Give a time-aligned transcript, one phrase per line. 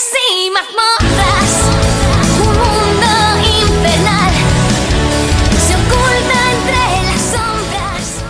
[0.00, 1.70] y mazmorras,
[2.38, 3.10] un mundo
[3.42, 4.32] infernal
[5.58, 8.24] se oculta entre las sombras.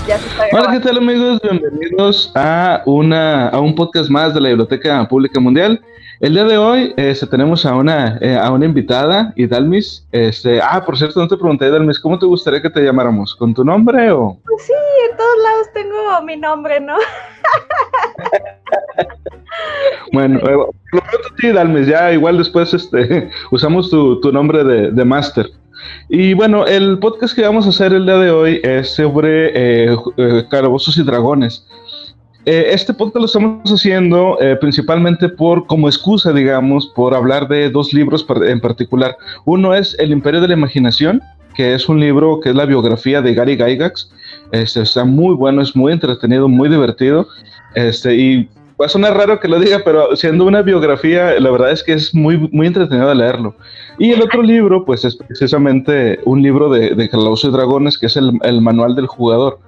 [0.50, 1.38] Hola, ¿qué tal amigos?
[1.42, 5.82] Bienvenidos a, una, a un podcast más de la Biblioteca Pública Mundial.
[6.20, 10.04] El día de hoy este, tenemos a una, eh, a una invitada, Idalmis.
[10.10, 13.36] Este, ah, por cierto, no te pregunté, Idalmis, ¿cómo te gustaría que te llamáramos?
[13.36, 14.36] ¿Con tu nombre o...?
[14.44, 14.72] Pues sí,
[15.10, 16.96] en todos lados tengo mi nombre, ¿no?
[20.12, 20.56] bueno, eh,
[20.92, 25.48] lo pronto sí, Idalmis, ya igual después este, usamos tu, tu nombre de, de máster.
[26.08, 29.96] Y bueno, el podcast que vamos a hacer el día de hoy es sobre eh,
[30.16, 31.66] eh, calabozos y dragones.
[32.44, 37.68] Eh, este podcast lo estamos haciendo eh, principalmente por, como excusa, digamos, por hablar de
[37.68, 39.16] dos libros en particular.
[39.44, 41.20] Uno es El Imperio de la Imaginación,
[41.54, 44.10] que es un libro que es la biografía de Gary Gygax.
[44.52, 47.26] Este, está muy bueno, es muy entretenido, muy divertido.
[47.74, 48.48] Este, y
[48.80, 52.14] va a raro que lo diga, pero siendo una biografía, la verdad es que es
[52.14, 53.56] muy, muy entretenido leerlo.
[53.98, 58.16] Y el otro libro, pues es precisamente un libro de, de y Dragones, que es
[58.16, 59.58] el, el Manual del Jugador.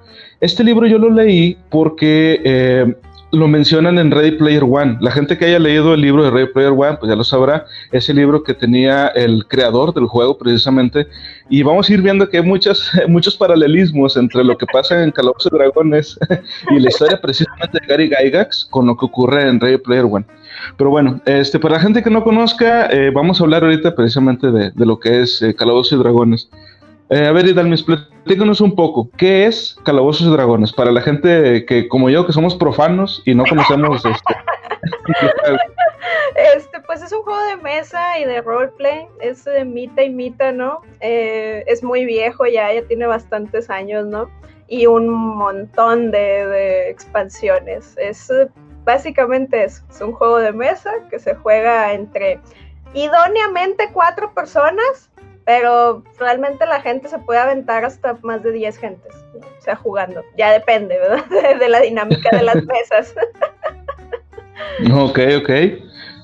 [0.41, 2.95] Este libro yo lo leí porque eh,
[3.33, 4.97] lo mencionan en Ready Player One.
[5.01, 7.67] La gente que haya leído el libro de Ready Player One, pues ya lo sabrá.
[7.93, 11.07] Es el libro que tenía el creador del juego, precisamente.
[11.49, 15.11] Y vamos a ir viendo que hay muchas, muchos paralelismos entre lo que pasa en
[15.11, 16.19] Calabozos y Dragones
[16.71, 20.25] y la historia precisamente de Gary Gygax con lo que ocurre en Ready Player One.
[20.77, 24.51] Pero bueno, este, para la gente que no conozca, eh, vamos a hablar ahorita precisamente
[24.51, 26.49] de, de lo que es eh, y Dragones.
[27.11, 29.11] Eh, a ver, Idalmis, platícanos un poco.
[29.17, 30.73] ¿Qué es Calabozos y Dragones?
[30.73, 34.35] Para la gente que, como yo, que somos profanos y no conocemos este.
[36.55, 40.53] Este, pues es un juego de mesa y de roleplay, es de mita y mita,
[40.53, 40.81] ¿no?
[41.01, 44.31] Eh, es muy viejo ya, ya tiene bastantes años, ¿no?
[44.69, 47.95] Y un montón de, expansiones.
[47.99, 48.33] Es
[48.85, 52.41] básicamente eso, es un juego de mesa que se juega entre
[52.95, 55.10] idóneamente cuatro personas,
[55.45, 59.41] pero realmente la gente se puede aventar hasta más de 10 gentes, ¿no?
[59.41, 60.23] o sea, jugando.
[60.37, 61.25] Ya depende, ¿verdad?
[61.31, 63.15] De, de la dinámica de las mesas.
[64.93, 65.51] Ok, ok.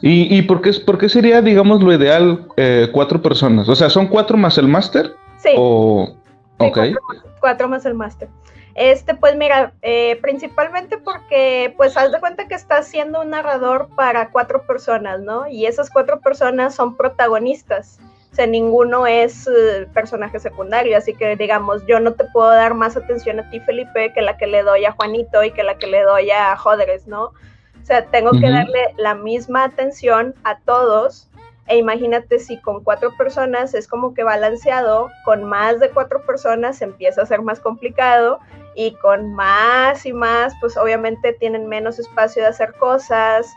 [0.03, 3.69] ¿Y, y por, qué, por qué sería, digamos, lo ideal eh, cuatro personas?
[3.69, 5.15] O sea, ¿son cuatro más el máster?
[5.39, 5.51] Sí.
[5.57, 6.17] O...
[6.59, 6.95] Sí,
[7.41, 8.29] cuatro más el máster.
[8.75, 13.89] Este, pues mira, eh, principalmente porque, pues, haz de cuenta que estás siendo un narrador
[13.97, 15.49] para cuatro personas, ¿no?
[15.49, 17.99] Y esas cuatro personas son protagonistas.
[18.37, 22.75] O sea, ninguno es eh, personaje secundario, así que digamos, yo no te puedo dar
[22.75, 25.79] más atención a ti, Felipe, que la que le doy a Juanito y que la
[25.79, 27.29] que le doy a Jodres, ¿no?
[27.29, 31.31] O sea, tengo que darle la misma atención a todos
[31.67, 36.83] e imagínate si con cuatro personas es como que balanceado, con más de cuatro personas
[36.83, 38.41] empieza a ser más complicado
[38.75, 43.51] y con más y más, pues obviamente tienen menos espacio de hacer cosas,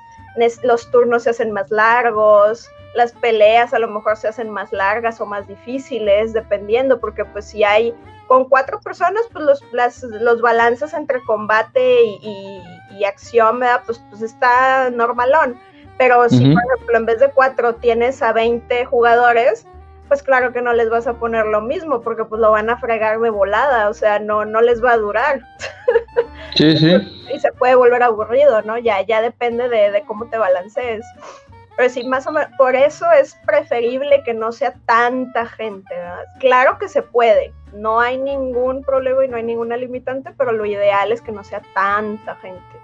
[0.63, 5.22] los turnos se hacen más largos, las peleas a lo mejor se hacen más largas
[5.22, 7.94] o más difíciles, dependiendo, porque pues si hay
[8.27, 13.81] con cuatro personas, pues los, las- los balances entre combate y, y- y acción, ¿verdad?
[13.85, 15.59] Pues, pues está normalón.
[15.97, 19.66] Pero si, por ejemplo, en vez de cuatro tienes a 20 jugadores,
[20.07, 22.77] pues claro que no les vas a poner lo mismo, porque pues lo van a
[22.77, 25.39] fregar de volada, o sea, no, no les va a durar
[26.56, 27.25] Sí, sí.
[27.33, 28.77] y se puede volver aburrido, ¿no?
[28.77, 31.06] Ya, ya depende de, de cómo te balancees.
[31.78, 36.25] Pero sí, más o menos, por eso es preferible que no sea tanta gente, ¿verdad?
[36.40, 40.66] Claro que se puede, no hay ningún problema y no hay ninguna limitante, pero lo
[40.66, 42.78] ideal es que no sea tanta gente.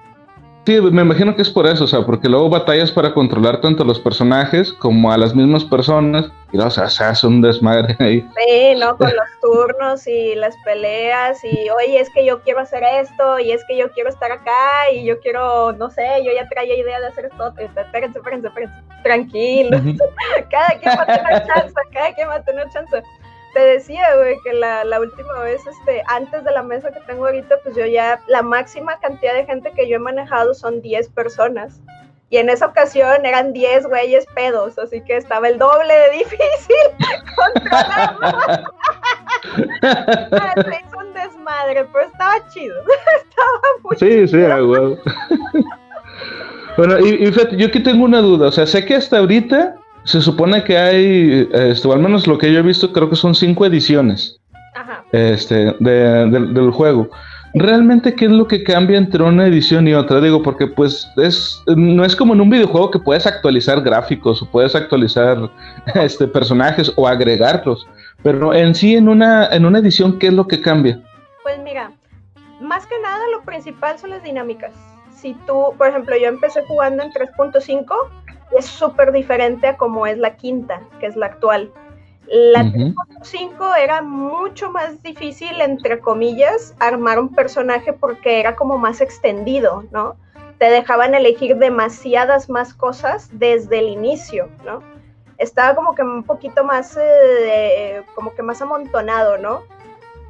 [0.66, 3.84] Sí, me imagino que es por eso, o sea, porque luego batallas para controlar tanto
[3.84, 7.96] a los personajes como a las mismas personas y o sea, se hace un desmadre
[8.04, 8.22] ahí.
[8.22, 8.98] Sí, ¿no?
[8.98, 13.52] Con los turnos y las peleas y, oye, es que yo quiero hacer esto y
[13.52, 17.00] es que yo quiero estar acá y yo quiero, no sé, yo ya traía idea
[17.00, 17.54] de hacer esto.
[17.58, 18.76] Espérense, espérense, espérense.
[19.04, 19.78] Tranquilo.
[19.78, 19.98] Ujú.
[20.50, 23.04] cada quien va a tener chance, cada quien va a tener chance.
[23.56, 27.26] Te decía, güey, que la, la última vez, este, antes de la mesa que tengo
[27.26, 31.08] ahorita, pues yo ya, la máxima cantidad de gente que yo he manejado son 10
[31.12, 31.80] personas.
[32.30, 36.76] Y en esa ocasión eran 10 güeyes pedos, así que estaba el doble de difícil
[37.38, 38.74] controlarlo.
[39.82, 42.76] Ah, Se hizo un desmadre, pero estaba chido.
[43.22, 44.98] Estaba muy Sí, sí, a huevo.
[46.76, 49.78] Bueno, y, y fíjate, yo aquí tengo una duda, o sea, sé que hasta ahorita
[50.06, 53.16] se supone que hay, este, o al menos lo que yo he visto, creo que
[53.16, 54.40] son cinco ediciones
[54.74, 55.04] Ajá.
[55.12, 57.10] este, de- del- del juego.
[57.58, 60.20] ¿Realmente qué es lo que cambia entre una edición y otra?
[60.20, 64.46] Digo, porque pues es, no es como en un videojuego que puedes actualizar gráficos o
[64.52, 65.50] puedes actualizar
[65.96, 67.88] este, personajes o agregarlos,
[68.24, 71.00] pero en sí en una, en una edición, ¿qué es lo que cambia?
[71.44, 71.92] Pues mira,
[72.62, 74.74] más que nada lo principal son las dinámicas.
[75.16, 77.86] Si tú, por ejemplo, yo empecé jugando en 3.5
[78.52, 81.72] y es súper diferente a como es la quinta, que es la actual.
[82.28, 89.00] La 3.5 era mucho más difícil, entre comillas, armar un personaje porque era como más
[89.00, 90.16] extendido, ¿no?
[90.58, 94.82] Te dejaban elegir demasiadas más cosas desde el inicio, ¿no?
[95.38, 99.62] Estaba como que un poquito más, eh, como que más amontonado, ¿no?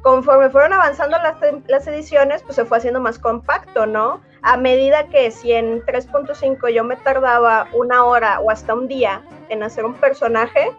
[0.02, 1.36] Conforme fueron avanzando las,
[1.66, 4.20] las ediciones, pues se fue haciendo más compacto, ¿no?
[4.46, 9.20] A medida que si en 3.5 yo me tardaba una hora o hasta un día
[9.48, 10.70] en hacer un personaje,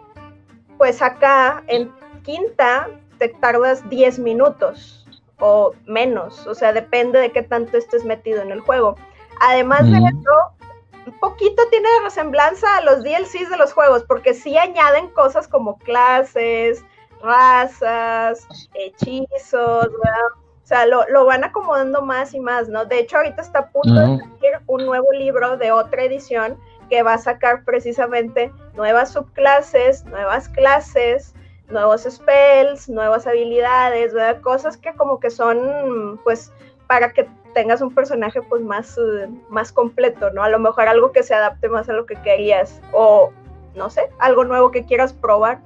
[0.78, 1.92] pues acá en
[2.22, 2.88] quinta
[3.18, 5.06] te tardas 10 minutos
[5.38, 8.96] o menos, o sea, depende de qué tanto estés metido en el juego.
[9.38, 10.72] Además de eso,
[11.06, 15.76] un poquito tiene resemblanza a los DLCs de los juegos, porque sí añaden cosas como
[15.80, 16.82] clases,
[17.22, 22.84] razas, hechizos, O sea, lo, lo, van acomodando más y más, ¿no?
[22.84, 26.58] De hecho, ahorita está a punto de salir un nuevo libro de otra edición
[26.90, 31.34] que va a sacar precisamente nuevas subclases, nuevas clases,
[31.70, 34.40] nuevos spells, nuevas habilidades, ¿verdad?
[34.42, 36.52] Cosas que como que son, pues,
[36.86, 40.42] para que tengas un personaje pues más, eh, más completo, ¿no?
[40.42, 43.32] A lo mejor algo que se adapte más a lo que querías o,
[43.74, 45.60] no sé, algo nuevo que quieras probar.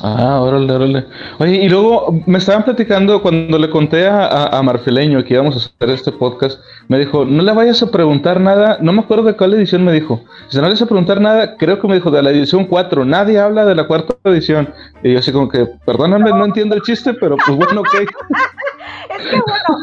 [0.00, 1.06] Ah, órale, órale.
[1.38, 5.94] Oye, y luego me estaban platicando cuando le conté a, Marfileño que íbamos a hacer
[5.94, 9.54] este podcast, me dijo, no le vayas a preguntar nada, no me acuerdo de cuál
[9.54, 10.24] edición me dijo.
[10.48, 13.04] Si no le vas a preguntar nada, creo que me dijo de la edición 4,
[13.04, 14.72] nadie habla de la cuarta edición.
[15.02, 17.94] Y yo así como que, perdóname, no entiendo el chiste, pero pues bueno, ok.
[19.18, 19.82] es que bueno,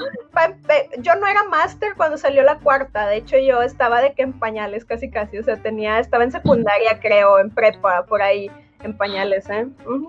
[1.02, 4.34] yo no era máster cuando salió la cuarta, de hecho yo estaba de que en
[4.34, 8.50] pañales casi casi, o sea, tenía, estaba en secundaria creo, en prepa, por ahí
[8.84, 9.68] en pañales, ¿eh?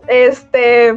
[0.09, 0.97] Este, eh,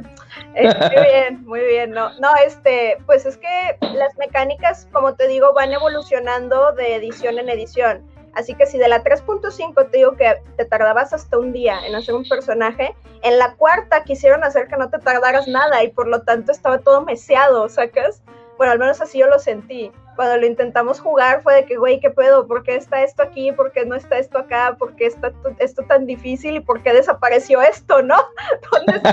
[0.56, 5.54] muy bien, muy bien, no, no, este, pues es que las mecánicas, como te digo,
[5.54, 8.04] van evolucionando de edición en edición.
[8.36, 11.94] Así que si de la 3.5 te digo que te tardabas hasta un día en
[11.94, 16.08] hacer un personaje, en la cuarta quisieron hacer que no te tardaras nada y por
[16.08, 18.24] lo tanto estaba todo meseado, ¿sacas?
[18.58, 22.00] Bueno, al menos así yo lo sentí cuando lo intentamos jugar fue de que, güey,
[22.00, 22.48] ¿qué pedo?
[22.48, 23.52] ¿Por qué está esto aquí?
[23.52, 24.76] ¿Por qué no está esto acá?
[24.78, 26.56] ¿Por qué está esto tan difícil?
[26.56, 28.16] ¿Y por qué desapareció esto, no?
[28.72, 29.12] ¿Dónde está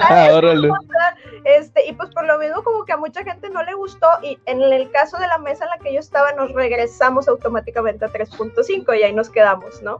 [1.44, 4.38] Este, y pues por lo mismo como que a mucha gente no le gustó y
[4.44, 8.08] en el caso de la mesa en la que yo estaba nos regresamos automáticamente a
[8.08, 9.98] 3.5 y ahí nos quedamos, ¿no?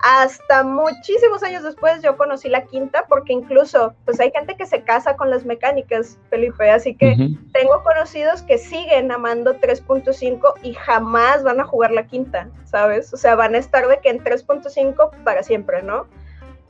[0.00, 4.82] Hasta muchísimos años después yo conocí la quinta porque incluso pues hay gente que se
[4.82, 7.16] casa con las mecánicas, Felipe, así que
[7.52, 13.12] tengo conocidos que siguen amando 3.5 y jamás van a jugar la quinta, ¿sabes?
[13.12, 16.06] O sea, van a estar de que en 3.5 para siempre, ¿no?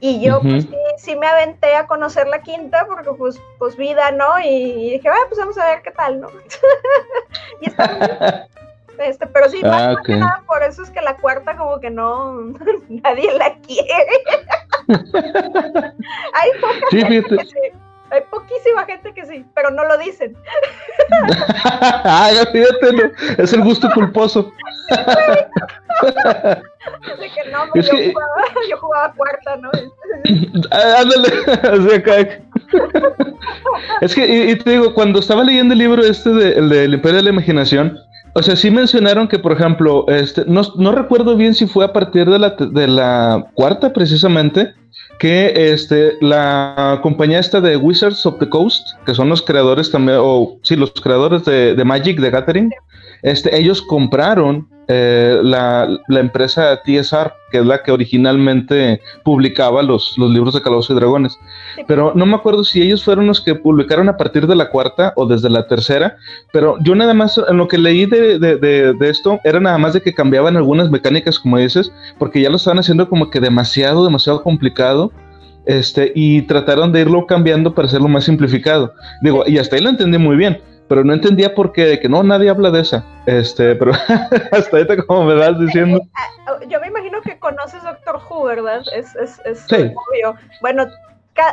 [0.01, 0.67] Y yo pues
[0.99, 4.39] sí, me aventé a conocer la quinta porque pues, pues vida, ¿no?
[4.39, 6.29] Y, dije, ah, pues vamos a ver qué tal, ¿no?
[7.61, 8.49] y está
[8.99, 11.91] Este, pero sí, más, ah, que nada, por eso es que la cuarta como que
[11.91, 12.35] no,
[12.89, 14.07] nadie la quiere.
[14.89, 17.59] hay poca gente que sí,
[18.11, 20.37] hay poquísima gente que sí, pero no lo dicen.
[22.05, 24.51] ah, fíjate, es el gusto culposo.
[27.35, 28.13] que no, es yo, que...
[28.13, 29.71] jugaba, yo jugaba cuarta, ¿no?
[30.71, 31.29] Ah, ándale,
[34.01, 36.95] es que, y, te digo, cuando estaba leyendo el libro este de, el de El
[36.95, 37.99] Imperio de la Imaginación,
[38.35, 41.93] o sea, sí mencionaron que, por ejemplo, este, no, no recuerdo bien si fue a
[41.93, 44.75] partir de la, de la cuarta precisamente,
[45.19, 50.19] que este, la compañía esta de Wizards of the Coast, que son los creadores también,
[50.21, 52.71] o sí, los creadores de, de Magic, de Gathering,
[53.23, 60.31] este, ellos compraron eh, la, empresa TSR, que es la que originalmente publicaba los, los
[60.31, 61.39] libros de Calabozos y Dragones.
[61.87, 65.13] Pero no me acuerdo si ellos fueron los que publicaron a partir de la cuarta
[65.17, 66.17] o desde la tercera,
[66.55, 69.93] pero yo nada más, en lo que leí de, de, de, esto, era nada más
[69.93, 74.07] de que cambiaban algunas mecánicas, como dices, porque ya lo estaban haciendo como que demasiado,
[74.07, 75.13] demasiado complicado.
[75.67, 78.95] Este, y trataron de irlo cambiando para hacerlo más simplificado.
[79.21, 82.09] Digo, y hasta ahí lo entendí muy bien pero no entendía por qué, de que
[82.09, 83.05] no, nadie habla de esa.
[83.27, 83.93] Este, pero
[84.53, 86.01] hasta ahorita como me vas diciendo.
[86.15, 88.83] Ah, yo me imagino que conoces Doctor Who, ¿verdad?
[88.95, 90.35] Es, es, es obvio.
[90.61, 90.87] Bueno,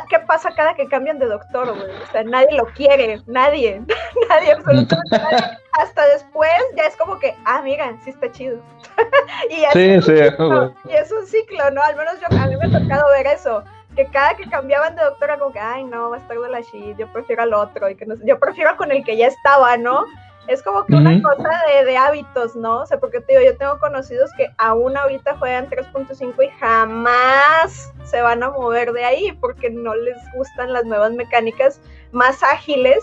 [0.08, 1.90] ¿qué pasa cada que cambian de doctor, güey?
[2.02, 3.82] O sea, nadie lo quiere, nadie,
[4.28, 5.58] nadie, absolutamente nadie.
[5.72, 8.58] Hasta después ya es como que, ah, mira, sí está chido.
[9.50, 11.82] y, sí, sí, y es un ciclo, ¿no?
[11.82, 13.62] Al menos yo, a mí me ha tocado ver eso
[13.96, 16.60] que cada que cambiaban de doctora, como que, ay, no, va a estar de la
[16.60, 19.76] shit, yo prefiero al otro, y que no yo prefiero con el que ya estaba,
[19.76, 20.04] ¿no?
[20.46, 22.82] Es como que una cosa de, de, hábitos, ¿no?
[22.82, 27.92] O sea, porque te digo, yo tengo conocidos que aún ahorita juegan 3.5 y jamás
[28.04, 31.80] se van a mover de ahí porque no les gustan las nuevas mecánicas
[32.12, 33.02] más ágiles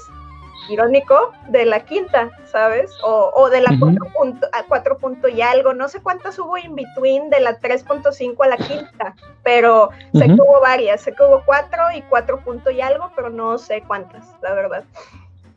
[0.69, 2.91] irónico, de la quinta, ¿sabes?
[3.03, 3.71] O, de la
[4.67, 8.57] cuatro, punto, y algo, no sé cuántas hubo in between de la 3.5 a la
[8.57, 13.11] quinta, pero sé que hubo varias, sé que hubo cuatro y cuatro punto y algo,
[13.15, 14.83] pero no sé cuántas, la verdad.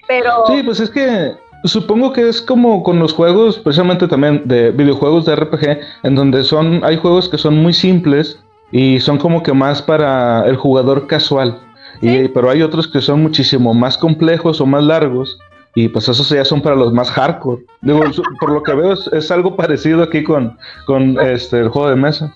[0.09, 0.47] Pero...
[0.47, 5.27] Sí, pues es que supongo que es como con los juegos, precisamente también de videojuegos
[5.27, 9.53] de RPG, en donde son, hay juegos que son muy simples y son como que
[9.53, 11.61] más para el jugador casual.
[12.01, 15.39] Y, pero hay otros que son muchísimo más complejos o más largos.
[15.75, 17.63] Y pues esos ya son para los más hardcore.
[17.83, 18.01] Digo,
[18.41, 22.35] por lo que veo es, algo parecido aquí con, con este, el juego de mesa.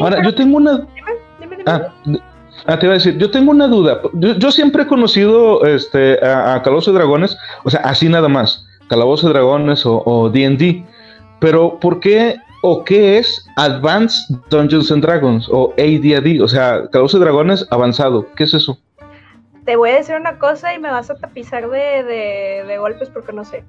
[0.00, 0.86] Ahora, yo tengo una...
[1.66, 1.92] Ah,
[2.66, 4.00] ah, te iba a decir, yo tengo una duda.
[4.14, 8.66] Yo, siempre he conocido este, a, a Calabozos y Dragones, o sea, así nada más.
[8.88, 10.84] Calabozos y Dragones o D&D.
[11.38, 16.40] pero ¿por qué o qué es Advanced Dungeons and Dragons o AD&D?
[16.42, 18.26] O sea, Calabozos y Dragones avanzado.
[18.36, 18.78] ¿Qué es eso?
[19.64, 23.32] Te voy a decir una cosa y me vas a tapizar de, de, golpes porque
[23.32, 23.64] no sé.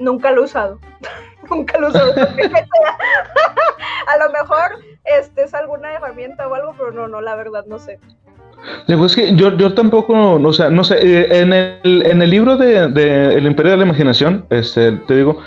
[0.00, 0.78] Nunca lo he usado.
[1.50, 2.14] Nunca lo he usado.
[4.06, 7.78] a lo mejor este es alguna herramienta o algo, pero no, no, la verdad no
[7.78, 7.98] sé.
[8.86, 12.56] Es que yo, yo tampoco, o sea, no sé, eh, en el, en el libro
[12.56, 15.40] de, de, El Imperio de la Imaginación, este, te digo,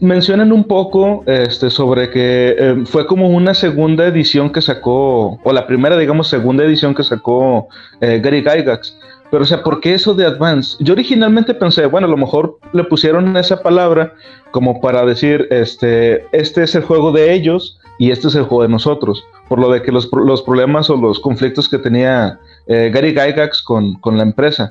[0.00, 5.52] mencionan un poco este, sobre que eh, fue como una segunda edición que sacó, o
[5.52, 7.68] la primera, digamos, segunda edición que sacó
[8.00, 8.96] eh, Gary Gygax,
[9.30, 10.76] pero, o sea, ¿por qué eso de advance?
[10.80, 14.14] Yo originalmente pensé, bueno, a lo mejor le pusieron esa palabra
[14.50, 18.62] como para decir, este, este es el juego de ellos y este es el juego
[18.62, 19.24] de nosotros.
[19.48, 23.62] Por lo de que los, los problemas o los conflictos que tenía eh, Gary Gygax
[23.62, 24.70] con, con, la empresa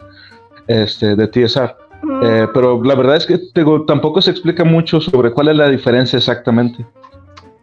[0.68, 1.76] este, de TSR.
[2.24, 3.40] Eh, pero la verdad es que
[3.88, 6.86] tampoco se explica mucho sobre cuál es la diferencia exactamente.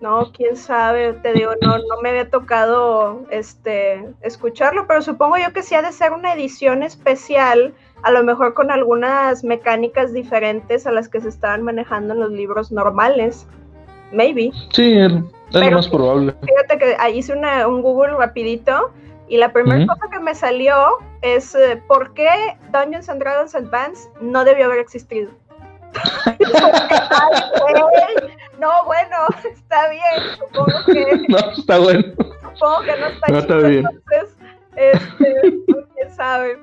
[0.01, 5.53] No, quién sabe, te digo, no, no me había tocado este escucharlo, pero supongo yo
[5.53, 10.87] que sí ha de ser una edición especial, a lo mejor con algunas mecánicas diferentes
[10.87, 13.47] a las que se estaban manejando en los libros normales.
[14.11, 14.51] Maybe.
[14.73, 15.13] Sí, es
[15.53, 16.35] lo más probable.
[16.47, 18.93] Fíjate que ahí hice un Google rapidito
[19.29, 20.75] y la primera cosa que me salió
[21.21, 25.31] es eh, por qué Dungeons and Dragons Advance no debió haber existido.
[28.61, 29.17] no, bueno,
[29.53, 31.25] está bien, supongo que.
[31.29, 32.05] No, está bueno.
[32.55, 33.85] Supongo que no está, no está bien.
[33.91, 34.37] Entonces,
[34.77, 35.61] este,
[35.95, 36.59] quién sabe.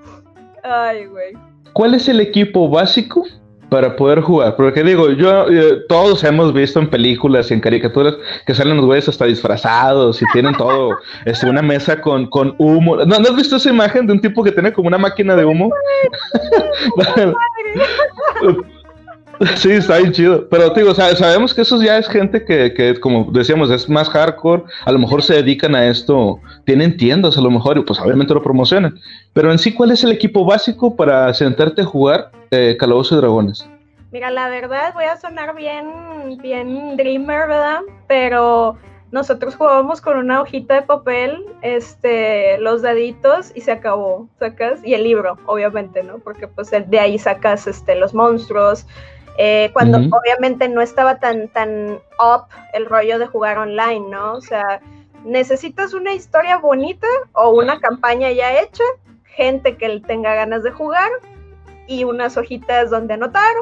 [0.63, 1.33] Ay, güey.
[1.73, 3.23] ¿Cuál es el equipo básico
[3.69, 4.55] para poder jugar?
[4.55, 8.85] Porque digo, yo, eh, todos hemos visto en películas y en caricaturas que salen los
[8.85, 12.97] güeyes hasta disfrazados y tienen todo, este, una mesa con, con humo.
[12.97, 15.71] ¿No, has visto esa imagen de un tipo que tiene como una máquina de humo?
[19.55, 20.47] Sí, está bien chido.
[20.49, 24.63] Pero digo, sabemos que eso ya es gente que, como decíamos, es más hardcore.
[24.85, 28.33] A lo mejor se dedican a esto, tienen tiendas a lo mejor y pues obviamente
[28.33, 28.99] lo promocionan.
[29.33, 33.17] Pero en sí, ¿cuál es el equipo básico para sentarte a jugar eh, Calabozo y
[33.19, 33.67] Dragones?
[34.11, 35.87] Mira, la verdad voy a sonar bien,
[36.41, 37.81] bien dreamer, ¿verdad?
[38.07, 38.77] Pero
[39.11, 44.93] nosotros jugábamos con una hojita de papel, este, los daditos y se acabó, sacas, y
[44.93, 46.19] el libro, obviamente, ¿no?
[46.19, 48.85] Porque pues de ahí sacas este, los monstruos,
[49.37, 54.33] eh, cuando obviamente no estaba tan, tan up el rollo de jugar online, ¿no?
[54.33, 54.81] O sea,
[55.23, 58.83] necesitas una historia bonita o una campaña ya hecha,
[59.25, 61.11] gente que tenga ganas de jugar
[61.85, 63.53] y unas hojitas donde anotar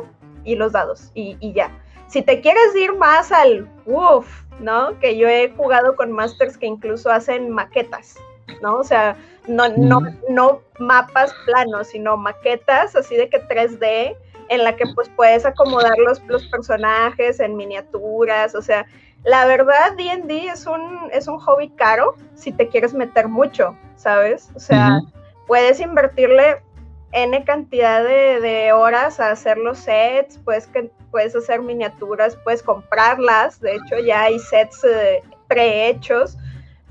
[0.46, 1.70] y los dados y, ya.
[2.08, 4.98] Si te quieres ir más al uff, ¿no?
[5.00, 8.16] Que yo he jugado con masters que incluso hacen maquetas,
[8.62, 8.78] ¿no?
[8.78, 9.18] O sea,
[9.48, 14.16] no, no, no mapas planos, sino maquetas así de que 3D
[14.50, 18.86] en la que pues puedes acomodar los, los personajes en miniaturas, o sea,
[19.26, 24.52] la verdad D&D es un, es un hobby caro si te quieres meter mucho, ¿sabes?
[24.56, 25.02] O sea,
[25.48, 26.62] puedes invertirle
[27.12, 33.60] N cantidad de, horas a hacer los sets, puedes, que, puedes hacer miniaturas, puedes comprarlas,
[33.62, 36.38] de hecho ya hay sets eh, prehechos,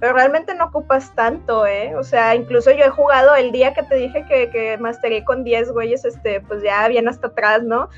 [0.00, 1.94] pero realmente no ocupas tanto, ¿eh?
[1.96, 5.44] O sea, incluso yo he jugado el día que te dije que, que masteré con
[5.44, 7.88] 10 güeyes, este, pues ya bien hasta atrás, ¿no?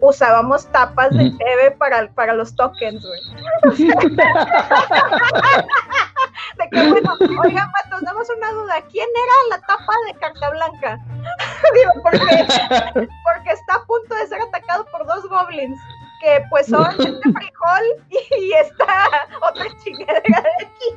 [0.00, 3.20] usábamos tapas de TV para, para los tokens, güey.
[6.58, 7.12] de que, bueno,
[7.44, 8.74] oigan, Matos, damos una duda.
[8.90, 10.98] ¿Quién era la tapa de carta blanca?
[11.74, 12.46] Digo, porque,
[12.96, 15.78] porque está a punto de ser atacado por dos goblins
[16.24, 19.08] que pues son este frijol y, está
[19.48, 20.88] otra chingadera de aquí.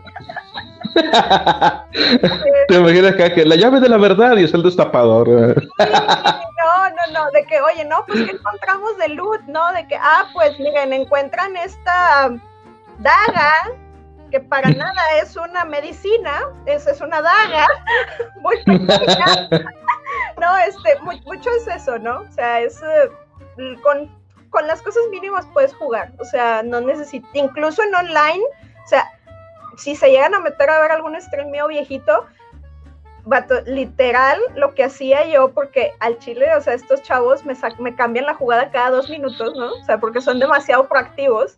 [2.68, 5.28] Te imaginas que la llave de la verdad y es el destapador.
[5.28, 9.74] no, no, no, de que, oye, no, pues que encontramos de loot, ¿no?
[9.74, 12.32] De que, ah, pues miren, encuentran esta
[13.00, 13.54] daga
[14.32, 17.68] que para nada es una medicina, es, es una daga
[18.42, 19.50] muy pequeña
[20.40, 22.22] no, este, mucho es eso, ¿no?
[22.22, 24.10] O sea, es eh, con,
[24.50, 26.12] con las cosas mínimas puedes jugar.
[26.20, 28.44] O sea, no necesitas, incluso en online,
[28.84, 29.06] o sea,
[29.78, 32.26] si se llegan a meter a ver algún stream mío viejito,
[33.66, 38.26] literal lo que hacía yo, porque al chile, o sea, estos chavos me, me cambian
[38.26, 39.74] la jugada cada dos minutos, ¿no?
[39.74, 41.58] O sea, porque son demasiado proactivos.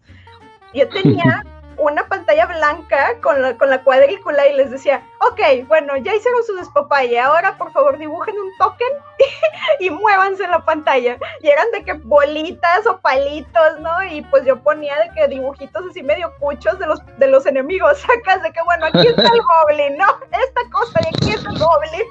[0.73, 1.43] Yo tenía
[1.79, 6.43] una pantalla blanca con la, con la cuadrícula y les decía, ok, bueno, ya hicieron
[6.43, 8.87] su despapaya, ahora por favor dibujen un token
[9.79, 11.17] y, muévanse en la pantalla.
[11.41, 14.03] Y eran de que bolitas o palitos, ¿no?
[14.03, 17.97] Y pues yo ponía de que dibujitos así medio cuchos de los, de los enemigos,
[18.07, 20.07] sacas de que, bueno, aquí está el goblin, ¿no?
[20.31, 22.05] Esta cosa de aquí es el goblin.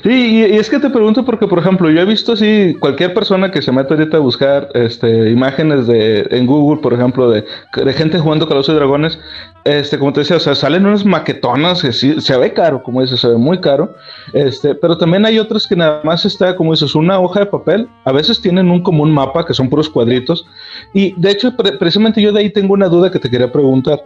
[0.02, 3.50] Sí, y, es que te pregunto porque, por ejemplo, yo he visto así, cualquier persona
[3.50, 7.44] que se mete ahorita a buscar este, imágenes de, en Google, por ejemplo, de,
[7.74, 9.18] de gente jugando Calabozos y Dragones,
[9.64, 13.00] este, como te decía, o sea, salen unas maquetonas que sí, se ve caro, como
[13.00, 13.94] dices, se ve muy caro,
[14.34, 17.88] este, pero también hay otras que nada más está, como dices, una hoja de papel,
[18.04, 20.46] a veces tienen un como un mapa que son puros cuadritos,
[20.92, 24.04] y de hecho, precisamente yo de ahí tengo una duda que te quería preguntar.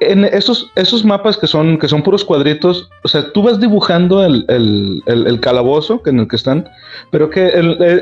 [0.00, 4.24] En esos, esos mapas que son, que son puros cuadritos, o sea, tú vas dibujando
[4.24, 6.68] el, el, el, calabozo en el que están,
[7.10, 7.52] pero que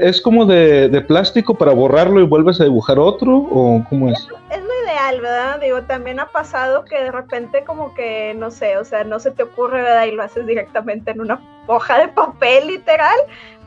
[0.02, 4.28] es como de, plástico para borrarlo y vuelves a dibujar otro, o cómo es?
[4.50, 5.60] Es lo ideal, ¿verdad?
[5.60, 9.30] Digo, también ha pasado que de repente como que, no sé, o sea, no se
[9.30, 10.06] te ocurre, ¿verdad?
[10.06, 13.16] Y lo haces directamente en una hoja de papel, literal,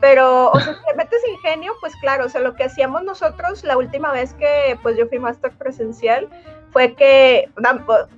[0.00, 3.76] pero, o sea, te metes ingenio, pues claro, o sea, lo que hacíamos nosotros la
[3.76, 6.28] última vez que, pues yo fui máster presencial,
[6.76, 7.48] fue que,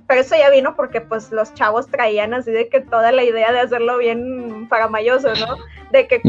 [0.05, 3.53] pero eso ya vino porque pues los chavos traían así de que toda la idea
[3.53, 5.55] de hacerlo bien faramayoso, ¿no?
[5.91, 6.21] De que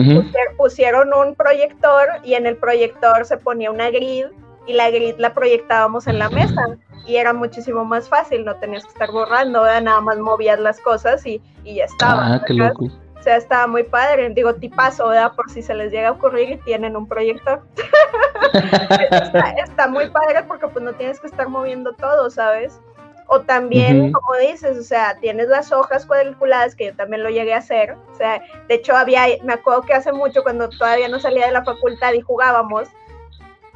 [0.56, 4.26] pusieron un proyector y en el proyector se ponía una grid
[4.68, 8.84] y la grid la proyectábamos en la mesa y era muchísimo más fácil, no tenías
[8.84, 12.34] que estar borrando, nada más movías las cosas y, y ya estaba.
[12.34, 12.86] Ah, qué loco.
[13.20, 14.30] O sea, estaba muy padre.
[14.30, 15.34] Digo, tipazo, ¿verdad?
[15.36, 17.62] Por si se les llega a ocurrir y tienen un proyector.
[19.62, 22.80] está, muy padre porque pues no tienes que estar moviendo todo, ¿sabes?
[23.26, 27.52] O también, como dices, o sea, tienes las hojas cuadriculadas, que yo también lo llegué
[27.52, 27.92] a hacer.
[27.92, 31.52] O sea, de hecho había, me acuerdo que hace mucho, cuando todavía no salía de
[31.52, 32.88] la facultad y jugábamos,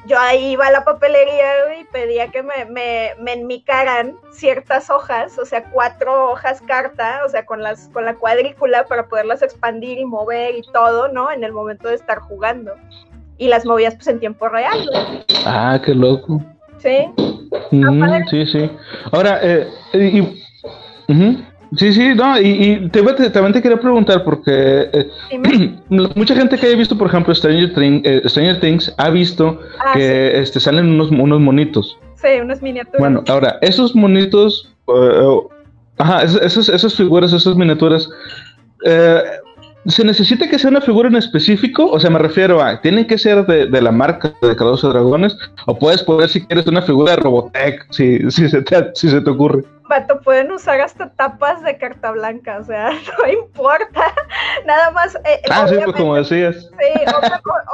[0.07, 5.39] yo ahí iba a la papelería y pedía que me, me, me, enmicaran ciertas hojas,
[5.39, 9.99] o sea, cuatro hojas carta, o sea, con, las, con la cuadrícula para poderlas expandir
[9.99, 11.31] y mover y todo, ¿no?
[11.31, 12.73] En el momento de estar jugando.
[13.39, 14.79] Y las movías pues en tiempo real.
[15.47, 16.41] Ah, qué loco.
[16.79, 17.11] Sí.
[18.31, 18.71] sí, sí.
[19.11, 21.45] Ahora, eh, y,
[21.77, 25.11] Sí, sí, no, y, te, también te quería preguntar porque eh,
[25.89, 30.41] mucha gente que haya visto, por ejemplo, Stranger, eh, Stranger Things ha visto ah, que
[30.41, 31.99] este, salen unos, unos monitos.
[32.17, 33.01] Sí, unas miniaturas.
[33.01, 35.49] Bueno, ahora, esos monitos, uh,
[35.99, 38.09] ajá, esas, esas figuras, esas miniaturas,
[39.87, 41.91] ¿Se necesita que sea una figura en específico?
[41.91, 44.99] O sea, me refiero a, ¿tienen que ser de, de la marca de Calabozos de
[44.99, 45.37] Dragones?
[45.67, 49.21] ¿O puedes poner si quieres una figura de Robotech, si, si, se, te, si se
[49.21, 49.63] te ocurre?
[49.87, 54.15] Vato, pueden usar hasta tapas de carta blanca, o sea, no importa.
[54.65, 55.15] Nada más.
[55.17, 56.57] Eh, ah, sí, pues como decías.
[56.57, 57.01] Sí,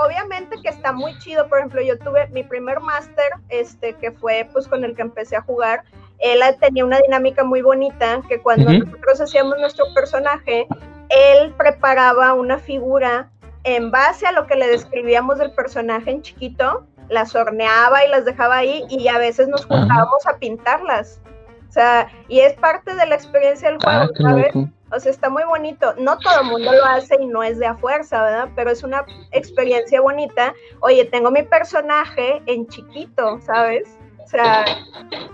[0.05, 1.49] obviamente que está muy chido.
[1.49, 5.37] Por ejemplo, yo tuve mi primer máster, este, que fue pues con el que empecé
[5.37, 5.85] a jugar.
[6.19, 10.67] Él tenía una dinámica muy bonita que cuando nosotros hacíamos nuestro personaje,
[11.11, 13.31] él preparaba una figura
[13.65, 18.25] en base a lo que le describíamos del personaje en chiquito, las horneaba y las
[18.25, 21.21] dejaba ahí y a veces nos juntábamos a pintarlas.
[21.69, 24.55] O sea, y es parte de la experiencia del ah, juego, ¿sabes?
[24.93, 25.95] O sea, está muy bonito.
[25.99, 28.49] No todo el mundo lo hace y no es de a fuerza, ¿verdad?
[28.57, 30.53] Pero es una experiencia bonita.
[30.81, 34.00] Oye, tengo mi personaje en chiquito, ¿sabes?
[34.31, 34.65] O sea,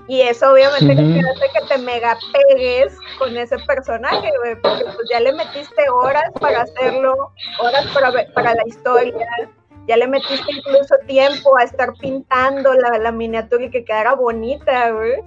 [0.09, 5.07] y eso obviamente que hace que te mega pegues con ese personaje, güey, porque pues
[5.11, 7.31] ya le metiste horas para hacerlo,
[7.61, 9.29] horas para, para la historia,
[9.87, 14.91] ya le metiste incluso tiempo a estar pintando la, la miniatura y que quedara bonita,
[14.93, 15.23] güey.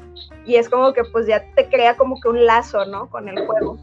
[0.48, 3.08] Y es como que pues ya te crea como que un lazo, ¿no?
[3.12, 3.78] Con el juego.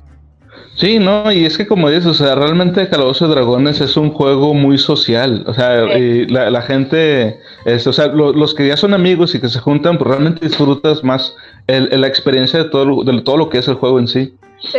[0.76, 4.10] Sí, no, y es que como dices, o sea, realmente Calabozo de Dragones es un
[4.10, 9.34] juego muy social, o sea, la, gente, es, o sea, los que ya son amigos
[9.34, 11.34] y que se juntan, pues realmente disfrutas más
[11.66, 14.34] el, la experiencia de todo, de todo lo que es el juego en sí.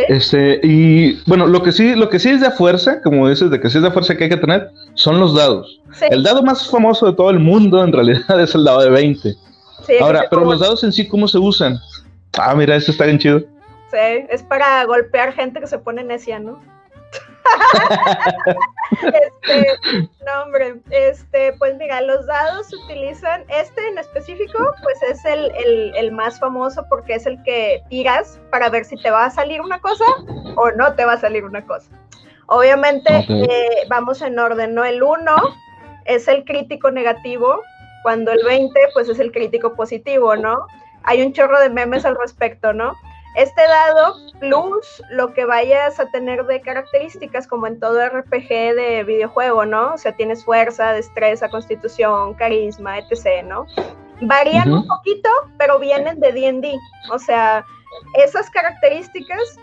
[0.08, 3.60] Este, y bueno, lo que sí, lo que sí es de fuerza, como dices, de
[3.60, 5.80] que sí es de fuerza que hay que tener, son los dados.
[6.10, 9.34] El dado más famoso de todo el mundo en realidad es el dado de 20.
[10.00, 11.78] Ahora, pero los dados en sí, ¿cómo se usan?
[12.38, 13.42] Ah, mira, eso está bien chido.
[13.90, 16.60] Sí, es para golpear gente que se pone necia, ¿no?
[19.02, 19.66] este,
[20.26, 25.50] no, hombre, este, pues mira, los dados se utilizan, este en específico, pues es el,
[25.94, 29.60] el, más famoso porque es el que tiras para ver si te va a salir
[29.60, 30.04] una cosa
[30.56, 31.90] o no te va a salir una cosa.
[32.46, 34.84] Obviamente eh, vamos en orden, ¿no?
[34.84, 35.36] El 1
[36.06, 37.62] es el crítico negativo,
[38.02, 40.66] cuando el 20 pues es el crítico positivo, ¿no?
[41.02, 42.94] Hay un chorro de memes al respecto, ¿no?
[43.34, 49.04] Este dado plus lo que vayas a tener de características como en todo RPG de
[49.06, 49.94] videojuego, ¿no?
[49.94, 53.66] O sea, tienes fuerza, destreza, constitución, carisma, etc., ¿no?
[54.20, 56.76] Varían un poquito, pero vienen de D&D.
[57.12, 57.64] O sea,
[58.14, 59.58] esas características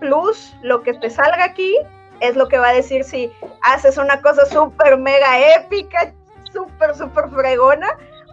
[0.00, 1.76] plus lo que te salga aquí
[2.20, 6.12] es lo que va a decir si haces una cosa súper mega épica,
[6.52, 7.88] súper, súper fregona,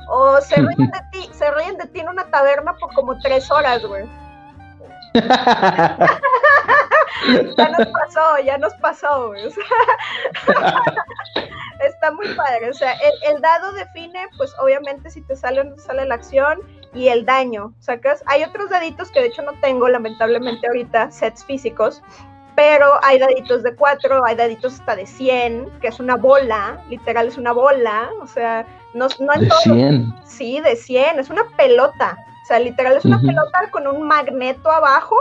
[0.10, 3.50] o se ríen de ti, se ríen de ti en una taberna por como tres
[3.52, 4.06] horas, güey.
[5.14, 5.98] Ya
[7.78, 9.46] nos pasó, ya nos pasó, güey.
[11.88, 12.70] está muy padre.
[12.70, 12.94] O sea,
[13.28, 16.60] el, dado define, pues obviamente si te sale o no te sale la acción
[16.94, 18.24] y el daño, ¿sacas?
[18.28, 22.04] Hay otros daditos que de hecho no tengo, lamentablemente ahorita, sets físicos,
[22.56, 27.28] pero hay daditos de 4, hay daditos hasta de 100, que es una bola, literal
[27.28, 30.16] es una bola, o sea, no, no en de 100.
[30.26, 34.70] Sí, de 100, es una pelota, o sea, literal es una pelota con un magneto
[34.70, 35.16] abajo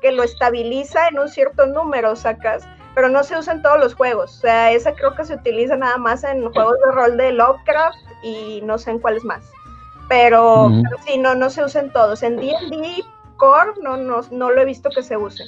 [0.00, 3.94] que lo estabiliza en un cierto número, sacas, pero no se usa en todos los
[3.94, 7.32] juegos, o sea, esa creo que se utiliza nada más en juegos de rol de
[7.32, 9.42] Lovecraft y no sé en cuáles más.
[10.08, 10.70] Pero,
[11.04, 12.22] sí, no, no se usa en todos.
[12.22, 13.04] En D&D
[13.36, 15.44] Core no, no, no lo he visto que se use.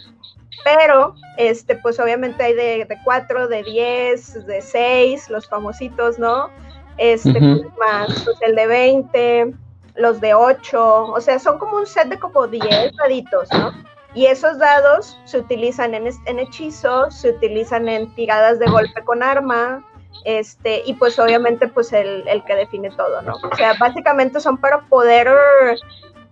[0.64, 6.50] Pero, este, pues obviamente hay de, de 4, de 10, de 6, los famositos, ¿no?
[6.96, 9.54] Este, más pues, el de 20,
[9.98, 13.72] los de 8, o sea, son como un set de como 10 daditos, ¿no?
[14.14, 19.22] Y esos dados se utilizan en, en hechizos, se utilizan en tiradas de golpe con
[19.22, 19.84] arma,
[20.24, 23.34] este, y pues obviamente pues el, el, que define todo, ¿no?
[23.34, 25.28] O sea, básicamente son para poder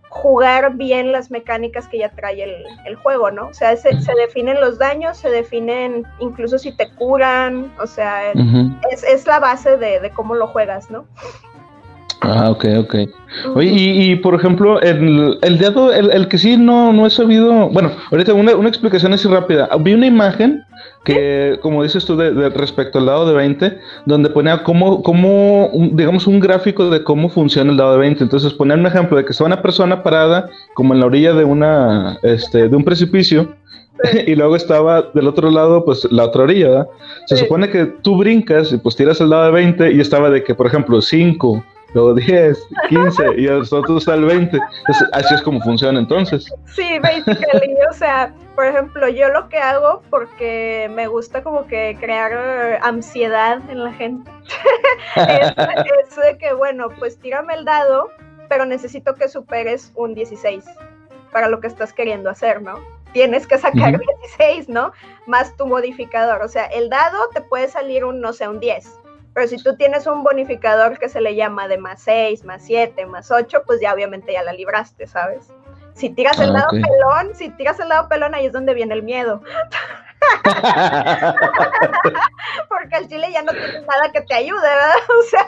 [0.08, 3.48] jugar bien las mecánicas que ya trae el, juego, ¿no?
[3.48, 8.32] O sea, se, definen los daños, se definen incluso si te curan, o sea,
[8.90, 11.06] es, la base de, cómo lo juegas, ¿no?
[12.20, 12.94] Ah, ok, ok.
[13.54, 17.90] Oye, y, por ejemplo, el, el dedo, el, que sí no, no he sabido, bueno,
[18.10, 19.68] ahorita una, una explicación así rápida.
[19.80, 20.64] Vi una imagen
[21.04, 26.26] que, como dices tú, de, respecto al dado de 20, donde ponía como, como digamos,
[26.26, 28.24] un gráfico de cómo funciona el dado de 20.
[28.24, 31.44] Entonces ponía un ejemplo de que está una persona parada como en la orilla de,
[31.44, 33.54] una, este, de un precipicio.
[34.26, 36.86] y luego estaba del otro lado, pues la otra orilla,
[37.26, 40.42] Se supone que tú brincas y pues tiras el dado de 20 y estaba de
[40.44, 41.64] que, por ejemplo, 5,
[41.96, 44.60] luego 10, 15 y nosotros al 20.
[45.12, 46.46] así es como funciona entonces.
[46.66, 51.96] Sí, basically, o sea, por ejemplo, yo lo que hago porque me gusta como que
[51.98, 54.30] crear ansiedad en la gente
[55.16, 58.10] es, de que, bueno, pues tírame el dado,
[58.50, 60.66] pero necesito que superes un 16
[61.32, 62.78] para lo que estás queriendo hacer, ¿no?
[63.14, 64.92] Tienes que sacar 16, ¿no?
[65.26, 66.42] Más tu modificador.
[66.42, 68.86] O sea, el dado te puede salir un, no sé, un 10
[69.36, 73.04] pero si tú tienes un bonificador que se le llama de más 6, más 7,
[73.04, 75.52] más 8, pues ya obviamente ya la libraste, ¿sabes?
[75.92, 78.94] Si tiras el ah, lado pelón, si tiras el lado pelón, ahí es donde viene
[78.94, 79.42] el miedo.
[82.70, 84.94] Porque el chile ya no tiene nada que te ayude, ¿verdad?
[85.18, 85.46] O sea.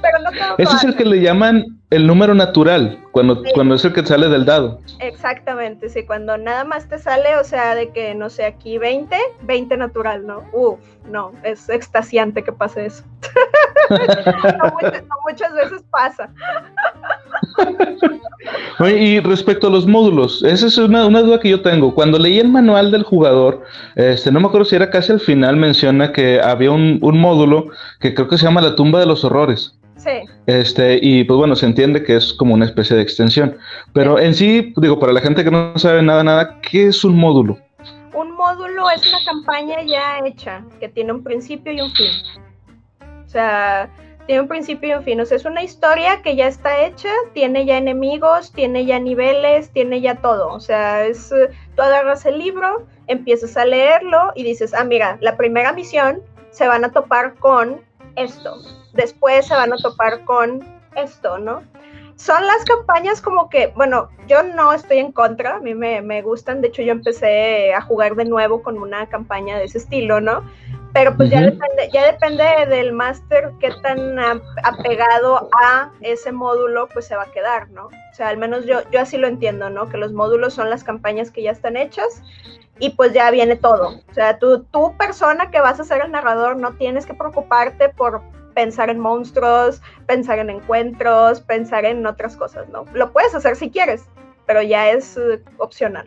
[0.00, 3.92] Pero no Ese es el que le llaman el número natural, cuando, cuando es el
[3.92, 4.80] que sale del dado.
[4.98, 9.14] Exactamente, sí, cuando nada más te sale, o sea, de que, no sé, aquí 20,
[9.42, 10.42] 20 natural, ¿no?
[10.52, 13.04] Uf, no, es extasiante que pase eso.
[15.28, 16.30] muchas, veces pasa.
[18.88, 21.94] y respecto a los módulos, esa es una, una, duda que yo tengo.
[21.94, 23.62] Cuando leí el manual del jugador,
[23.96, 27.66] este, no me acuerdo si era casi al final, menciona que había un, un módulo
[28.00, 29.61] que creo que se llama la tumba de los horrores.
[29.96, 30.22] Sí.
[30.46, 33.56] Este, y pues bueno, se entiende que es como una especie de extensión.
[33.92, 37.16] Pero en sí, digo, para la gente que no sabe nada, nada, ¿qué es un
[37.16, 37.58] módulo?
[38.14, 42.10] Un módulo es una campaña ya hecha, que tiene un principio y un fin.
[43.24, 43.88] O sea,
[44.26, 45.20] tiene un principio y un fin.
[45.20, 49.70] O sea, es una historia que ya está hecha, tiene ya enemigos, tiene ya niveles,
[49.70, 50.52] tiene ya todo.
[50.52, 51.32] O sea, es,
[51.76, 56.68] tú agarras el libro, empiezas a leerlo y dices, ah, mira, la primera misión se
[56.68, 57.80] van a topar con
[58.16, 58.58] esto
[58.92, 60.60] después se van a topar con
[60.96, 61.62] esto, ¿no?
[62.16, 66.60] Son las campañas como que, bueno, yo no estoy en contra, a mí me, gustan,
[66.60, 70.44] de hecho yo empecé a jugar de nuevo con una campaña de ese estilo, ¿no?
[70.92, 74.18] Pero pues ya, depende, ya depende del máster qué tan
[74.62, 77.88] apegado a ese módulo pues se va a quedar, ¿no?
[78.12, 79.88] O sea, al menos yo, yo así lo entiendo, ¿no?
[79.88, 82.22] Que los módulos son las campañas que ya están hechas
[82.78, 84.00] y pues ya viene todo.
[84.10, 87.88] O sea, tú, tú persona que vas a ser el narrador no tienes que preocuparte
[87.88, 88.20] por
[88.54, 92.84] pensar en monstruos, pensar en encuentros, pensar en otras cosas, ¿no?
[92.92, 94.04] Lo puedes hacer si quieres,
[94.46, 96.06] pero ya es eh, opcional.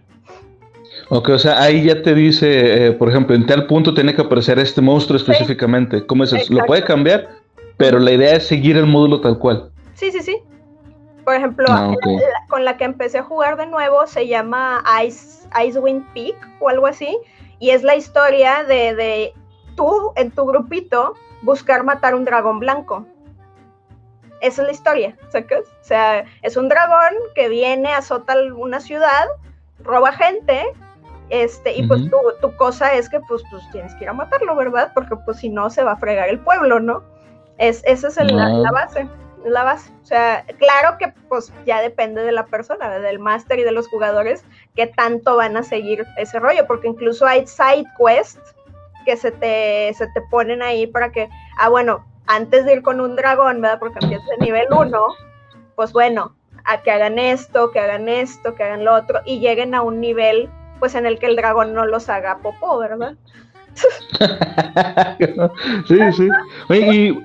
[1.10, 4.22] Ok, o sea, ahí ya te dice, eh, por ejemplo, en tal punto tiene que
[4.22, 6.06] aparecer este monstruo específicamente.
[6.06, 6.54] ¿Cómo es eso?
[6.54, 7.30] Lo puede cambiar,
[7.78, 9.72] pero la idea es seguir el módulo tal cual.
[9.96, 10.35] Sí, sí, sí.
[11.26, 11.94] Por ejemplo, ah,
[12.48, 16.88] con la que empecé a jugar de nuevo se llama Ice, Icewind Peak o algo
[16.88, 17.18] así.
[17.60, 19.34] Y es la historia de, de
[19.76, 23.06] tú en tu grupito buscar matar un dragón blanco.
[24.42, 25.66] Esa es la historia, ¿sacas?
[25.82, 29.26] O sea, es un dragón que viene, azota una ciudad,
[29.80, 30.64] roba gente,
[31.30, 32.02] este, y pues
[32.42, 34.92] tu, cosa es que pues, pues, tienes que ir a matarlo, ¿verdad?
[34.94, 37.04] Porque pues si no se va a fregar el pueblo, ¿no?
[37.58, 39.08] Es, esa es la, la, base,
[39.46, 39.92] la base.
[40.04, 43.88] O sea, claro que pues ya depende de la persona, del máster y de los
[43.88, 44.44] jugadores,
[44.76, 48.56] que tanto van a seguir ese rollo, porque incluso hay side quests
[49.06, 53.00] que se te, se te ponen ahí para que, ah, bueno, antes de ir con
[53.00, 53.80] un dragón, ¿verdad?
[53.80, 55.00] Porque empieza de nivel 1,
[55.76, 59.76] pues bueno, a que hagan esto, que hagan esto, que hagan lo otro, y lleguen
[59.76, 63.14] a un nivel, pues en el que el dragón no los haga popó, ¿verdad?
[65.88, 66.30] sí, sí.
[66.70, 67.20] y,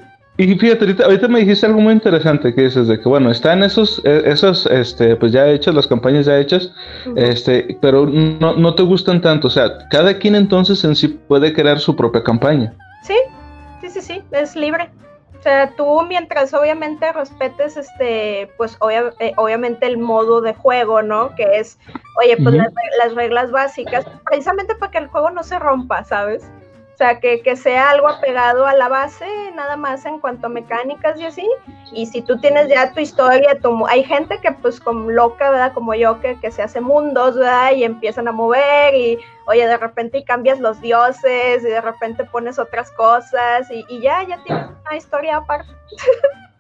[0.44, 4.00] y, fíjate, ahorita, me dijiste algo muy interesante, que dices de que, bueno, están esos,
[4.04, 6.72] e, esos, este, pues ya hechos, las campañas ya hechas,
[7.16, 11.52] este, pero no, no te gustan tanto, o sea, cada quien entonces en sí puede
[11.52, 12.74] crear su propia campaña.
[13.02, 13.16] Sí,
[13.80, 14.90] sí, sí, sí, es libre.
[15.40, 18.76] O sea, tú mientras obviamente respetes, este, pues
[19.18, 21.34] eh, obviamente el modo de juego, ¿no?
[21.34, 21.78] Que es,
[22.22, 26.50] oye, pues las, reglas básicas, precisamente para que el juego no se rompa, ¿sabes?
[27.00, 30.50] O sea, que, que, sea algo apegado a la base, nada más en cuanto a
[30.50, 31.48] mecánicas y así.
[31.94, 35.72] Y si tú tienes ya tu historia, tu, hay gente que pues como loca, ¿verdad?
[35.72, 37.72] Como yo, que, que se hace mundos, ¿verdad?
[37.74, 42.58] Y empiezan a mover y oye, de repente cambias los dioses y de repente pones
[42.58, 45.72] otras cosas y, ya, ya tienes una historia aparte.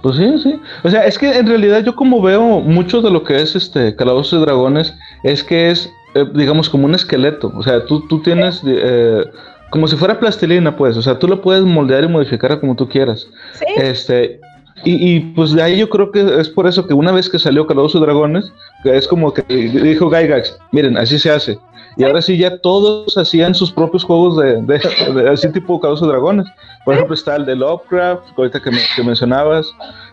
[0.00, 0.60] Pues sí, sí.
[0.84, 3.96] O sea, es que en realidad yo como veo mucho de lo que es este
[3.96, 4.94] Calabozos de Dragones,
[5.24, 7.52] es que es, eh, digamos, como un esqueleto.
[7.54, 8.62] O sea, tú, tú tienes...
[8.66, 9.24] Eh,
[9.70, 12.88] como si fuera plastilina, pues, o sea, tú lo puedes moldear y modificar como tú
[12.88, 13.28] quieras.
[13.52, 13.66] ¿Sí?
[13.76, 14.40] Este,
[14.84, 17.38] y, y, pues de ahí yo creo que es por eso que una vez que
[17.38, 18.50] salió Calabozos de Dragones,
[18.82, 21.58] que es como que dijo Gygax, miren, así se hace.
[21.96, 26.06] Y ahora sí, ya todos hacían sus propios juegos de, de, así tipo Caos de
[26.06, 26.46] Dragones.
[26.84, 29.68] Por ejemplo, está el de Lovecraft, ahorita que, que mencionabas.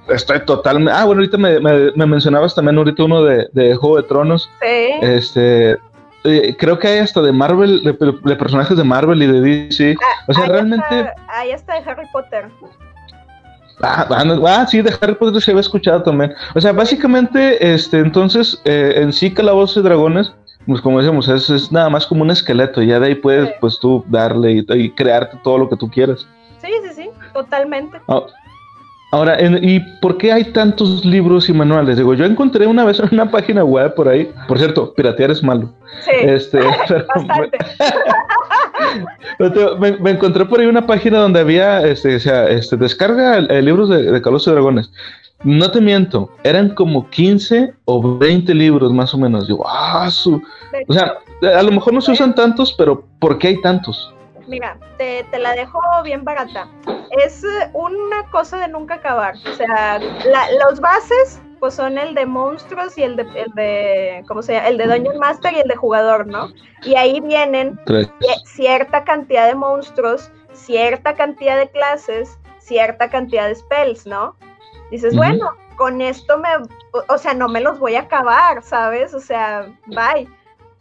[0.10, 0.92] Estoy totalmente.
[0.92, 4.50] Ah, bueno, ahorita me, me, mencionabas también ahorita uno de, de, Juego de Tronos.
[4.62, 5.06] Sí.
[5.06, 5.78] Este.
[6.26, 9.96] Eh, creo que hay hasta de Marvel, de, personajes de Marvel y de DC.
[10.02, 11.12] Ah, o sea, realmente.
[11.28, 12.50] ahí está de Harry Potter.
[13.82, 16.34] Ah, ah, ah, sí, de Harry Potter se había escuchado también.
[16.56, 20.34] O sea, básicamente, este, entonces, eh, en sí, Calabozos de Dragones
[20.66, 23.54] pues como decíamos, es, es, nada más como un esqueleto, y ya de ahí puedes
[23.60, 26.28] pues tú darle y, crearte todo lo que tú quieras.
[26.60, 28.00] Sí, sí, sí, totalmente.
[28.08, 28.24] Ah,
[29.12, 31.98] ahora, ¿y por qué hay tantos libros y manuales?
[31.98, 35.44] Digo, yo encontré una vez en una página web por ahí, por cierto, piratear es
[35.44, 35.74] malo.
[36.04, 37.58] Sí, este, bastante.
[40.02, 44.12] me, encontré por ahí una página donde había, este, o sea, este, descarga libros de,
[44.12, 44.92] de Carlos y Dragones.
[45.44, 49.48] No te miento, eran como 15 o 20 libros más o menos.
[49.48, 50.42] Yo, ah, su...
[50.88, 54.12] O sea, a lo mejor no se usan tantos, pero ¿por qué hay tantos?
[54.48, 56.68] Mira, te, la dejo bien barata.
[57.24, 59.36] Es una cosa de nunca acabar.
[59.36, 64.42] O sea, los bases pues son el de monstruos y el de, el de ¿cómo
[64.42, 64.68] se llama?
[64.68, 66.50] El de Dungeon Master y el de jugador, ¿no?
[66.84, 67.80] Y ahí vienen
[68.46, 74.36] cierta cantidad de monstruos, cierta cantidad de clases, cierta cantidad de spells, ¿no?
[74.92, 76.50] dices, bueno, con esto me,
[77.08, 79.14] o sea, no me los voy a acabar, ¿sabes?
[79.14, 80.30] O sea, bye.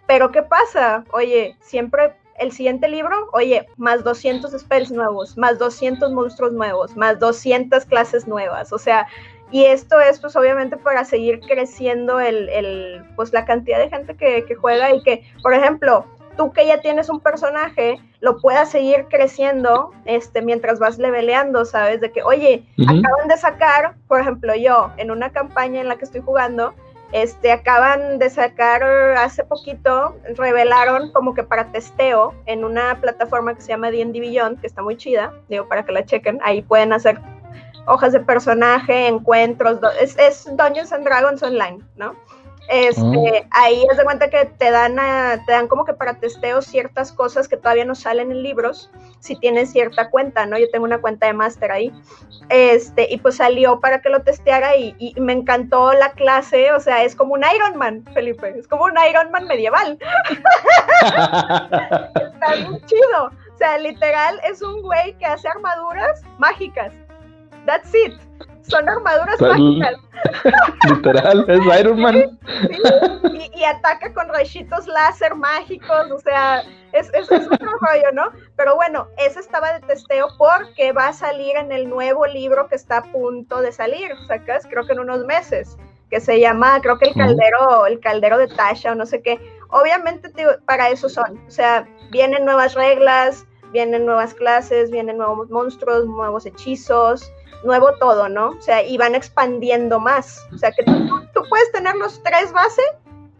[0.07, 1.05] Pero ¿qué pasa?
[1.13, 7.19] Oye, siempre el siguiente libro, oye, más 200 spells nuevos, más 200 monstruos nuevos, más
[7.19, 9.07] 200 clases nuevas, o sea,
[9.51, 14.17] y esto es pues obviamente para seguir creciendo el, el pues la cantidad de gente
[14.17, 18.71] que, que juega y que, por ejemplo, tú que ya tienes un personaje, lo puedas
[18.71, 22.01] seguir creciendo este, mientras vas leveleando, ¿sabes?
[22.01, 26.05] De que, oye, acaban de sacar, por ejemplo, yo, en una campaña en la que
[26.05, 26.75] estoy jugando,
[27.15, 28.83] este, acaban de sacar
[29.17, 34.61] hace poquito, revelaron como que para testeo en una plataforma que se llama D&D Beyond,
[34.61, 37.21] que está muy chida, digo, para que la chequen, ahí pueden hacer
[37.87, 42.17] hojas de personaje, encuentros, es, es Dungeons and Dragons Online, ¿no?
[42.69, 43.03] Este,
[43.45, 43.49] ah.
[43.51, 44.97] Ahí es de cuenta que te dan,
[45.45, 49.37] te dan como que para testeo ciertas cosas que todavía no salen en libros, si
[49.37, 50.59] tienes cierta cuenta, ¿no?
[50.59, 51.93] Yo tengo una cuenta de máster ahí.
[52.49, 56.81] Este, y pues salió para que lo testeara y, y, me encantó la clase, o
[56.81, 59.99] sea, es como un Iron Man, Felipe, es como un Iron Man medieval.
[61.01, 63.31] Está muy chido.
[63.55, 66.93] O sea, literal es un güey que hace armaduras mágicas.
[67.67, 68.15] That's it.
[68.69, 69.95] Son armaduras mágicas.
[70.89, 72.39] Literal, es Iron Man.
[73.55, 78.31] Y, ataca con rayitos láser mágicos, o sea, es, es, es otro rollo, ¿no?
[78.57, 82.75] Pero bueno, ese estaba de testeo porque va a salir en el nuevo libro que
[82.75, 85.79] está a punto de salir, sacas, creo que en unos meses,
[86.11, 89.41] que se llama, creo que el caldero, el caldero de Tasha o no sé qué.
[89.71, 90.31] Obviamente
[90.67, 96.47] para eso son, o sea, vienen nuevas reglas, vienen nuevas clases, vienen nuevos monstruos, nuevos
[96.47, 97.33] hechizos,
[97.65, 98.51] nuevo todo, ¿no?
[98.51, 100.47] O sea, y van expandiendo más.
[100.53, 102.85] O sea, que tú, puedes tener los tres bases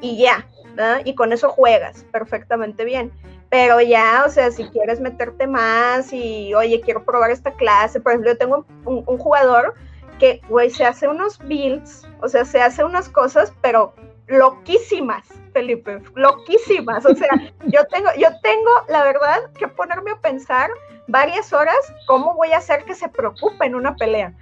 [0.01, 1.03] y ya, ¿verdad?
[1.05, 3.13] Y con eso juegas perfectamente bien.
[3.51, 8.13] Pero ya, o sea, si quieres meterte más y, oye, quiero probar esta clase, por
[8.13, 9.75] ejemplo, yo tengo un, un jugador
[10.19, 13.95] que, güey, se hace unos builds, o sea, se hace unas cosas, pero
[14.27, 17.05] loquísimas, Felipe, loquísimas.
[17.07, 17.29] O sea,
[17.67, 20.71] yo tengo, yo tengo, la verdad, que ponerme a pensar
[21.07, 24.33] varias horas cómo voy a hacer que se preocupe en una pelea.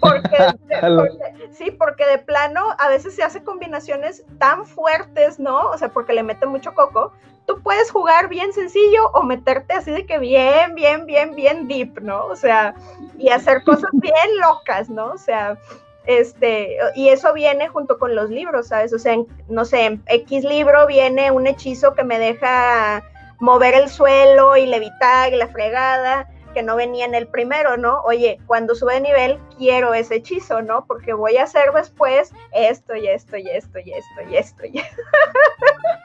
[0.00, 0.36] Porque,
[1.52, 5.70] sí, porque de plano a veces se hace combinaciones tan fuertes, ¿no?
[5.70, 7.12] O sea, porque le mete mucho coco.
[7.46, 12.00] Tú puedes jugar bien sencillo o meterte así de que bien, bien, bien, bien deep,
[12.00, 12.24] ¿no?
[12.26, 12.74] O sea,
[13.18, 15.12] y hacer cosas bien locas, ¿no?
[15.12, 15.58] O sea,
[16.06, 18.92] este, y eso viene junto con los libros, ¿sabes?
[18.92, 19.16] O sea,
[19.48, 23.02] no sé, en X libro viene un hechizo que me deja
[23.40, 28.00] mover el suelo y levitar y la fregada, que no venía en el primero, ¿no?
[28.02, 30.86] Oye, cuando sube de nivel, quiero ese hechizo, ¿no?
[30.86, 34.78] Porque voy a hacer después esto y esto y esto y esto y esto y
[34.78, 35.02] esto.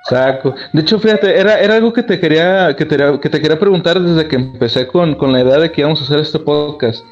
[0.03, 0.55] Exacto.
[0.73, 4.37] De hecho, fíjate, era, era algo que te quería, que te quería preguntar desde que
[4.37, 7.05] empecé con, con la idea de que íbamos a hacer este podcast.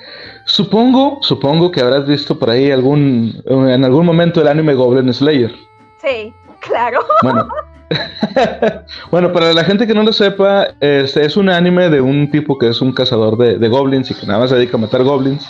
[0.48, 5.54] Supongo, supongo que habrás visto por ahí algún, en algún momento el anime Goblin Slayer.
[6.02, 7.02] Sí, claro.
[7.22, 7.48] Bueno,
[9.12, 12.58] bueno, para la gente que no lo sepa, este es un anime de un tipo
[12.58, 15.46] que es un cazador de, goblins y que nada más se dedica a matar goblins.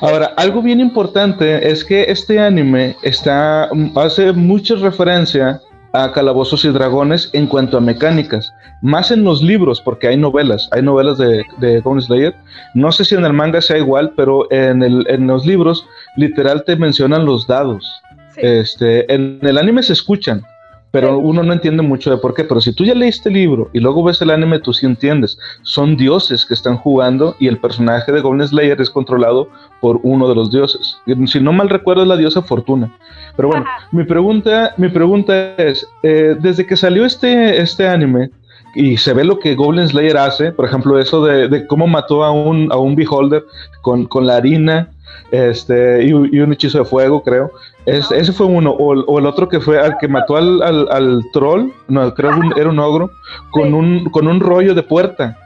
[0.00, 5.60] Ahora, algo bien importante es que este anime está, hace mucha referencia
[5.92, 10.68] a calabozos y dragones en cuanto a mecánicas, más en los libros, porque hay novelas,
[10.72, 12.34] hay novelas de, de Goblin Slayer.
[12.74, 16.64] No sé si en el manga sea igual, pero en, el, en los libros literal
[16.64, 17.88] te mencionan los dados.
[18.36, 20.42] Este, en el anime se escuchan,
[20.90, 22.44] pero uno no entiende mucho de por qué.
[22.44, 25.38] Pero si tú ya leíste el libro y luego ves el anime, tú sí entiendes.
[25.62, 29.48] Son dioses que están jugando y el personaje de Goblin Slayer es controlado
[29.80, 30.98] por uno de los dioses.
[31.26, 32.92] Si no mal recuerdo, es la diosa Fortuna.
[33.36, 38.30] Pero bueno, mi pregunta, mi pregunta es, eh, desde que salió este, este anime,
[38.74, 42.30] y se ve lo que Goblin Slayer hace, por ejemplo, eso de, cómo mató a
[42.30, 43.44] un, a un beholder
[43.82, 44.88] con, con la harina
[45.30, 47.50] este, y, un hechizo de fuego, creo.
[47.86, 48.70] ese fue uno.
[48.70, 52.70] O, el otro que fue al que mató al, al, troll, no, creo que era
[52.70, 53.10] un ogro,
[53.50, 55.38] con, un, con un rollo de puerta.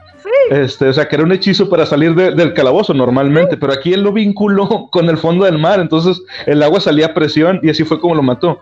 [0.49, 4.01] Este, o sea, que era un hechizo para salir del calabozo normalmente, pero aquí él
[4.01, 7.83] lo vinculó con el fondo del mar, entonces el agua salía a presión y así
[7.83, 8.59] fue como lo mató.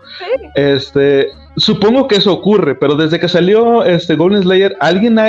[0.54, 5.28] Este, supongo que eso ocurre, pero desde que salió este Golden Slayer, ¿alguien ha,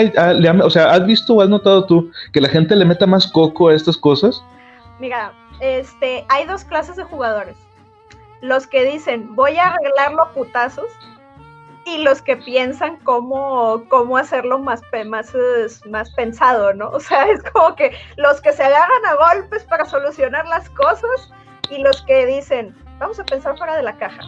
[0.64, 3.70] o sea, has visto o has notado tú que la gente le meta más coco
[3.70, 4.44] a estas cosas?
[5.00, 7.56] Mira, este, hay dos clases de jugadores.
[8.42, 10.88] Los que dicen, voy a arreglarlo a putazos,
[11.88, 15.34] y los que piensan cómo, cómo hacerlo más, más,
[15.90, 16.90] más pensado, ¿no?
[16.90, 21.32] O sea, es como que los que se agarran a golpes para solucionar las cosas
[21.70, 24.22] y los que dicen, vamos a pensar fuera de la caja.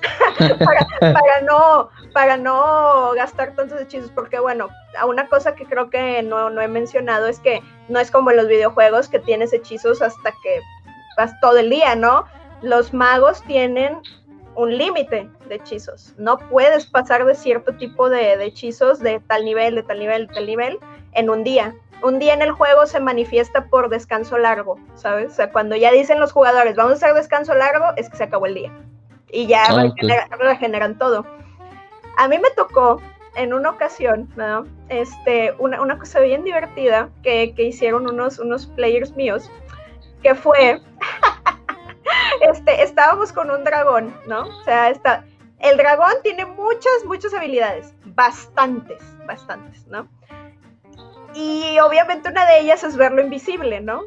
[1.00, 4.68] para, no, para no gastar tantos hechizos, porque bueno,
[5.06, 8.38] una cosa que creo que no, no he mencionado es que no es como en
[8.38, 10.60] los videojuegos que tienes hechizos hasta que
[11.16, 12.24] vas todo el día, ¿no?
[12.62, 14.00] Los magos tienen
[14.56, 16.14] un límite de hechizos.
[16.18, 20.34] No puedes pasar de cierto tipo de, hechizos de tal nivel, de tal nivel, de
[20.34, 20.78] tal nivel
[21.12, 21.74] en un día.
[22.02, 25.32] Un día en el juego se manifiesta por descanso largo, ¿sabes?
[25.32, 28.24] O sea, cuando ya dicen los jugadores, vamos a hacer descanso largo, es que se
[28.24, 28.72] acabó el día.
[29.32, 29.92] Y ya ah,
[30.38, 31.24] regeneran, todo.
[32.16, 33.00] A mí me tocó
[33.36, 34.66] en una ocasión, ¿no?
[34.88, 39.50] Este, una, una cosa bien divertida que, que hicieron unos, unos players míos,
[40.22, 40.80] que fue
[42.40, 44.42] este, estábamos con un dragón, ¿no?
[44.42, 45.24] O sea, está,
[45.58, 50.08] el dragón tiene muchas, muchas habilidades, bastantes, bastantes, ¿no?
[51.34, 54.02] Y obviamente una de ellas es verlo invisible, ¿no?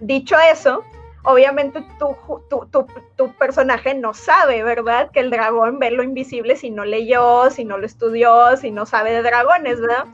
[0.00, 0.84] Dicho eso,
[1.26, 2.16] obviamente tu,
[2.48, 5.10] tu, tu, personaje no sabe, ¿verdad?
[5.10, 8.86] Que el dragón ve lo invisible si no leyó, si no lo estudió, si no
[8.86, 10.04] sabe de dragones, ¿verdad?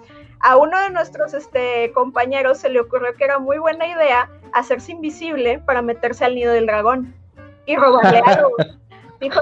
[0.40, 4.92] A uno de nuestros este, compañeros se le ocurrió que era muy buena idea hacerse
[4.92, 7.14] invisible para meterse al nido del dragón
[7.66, 8.50] y robarle algo.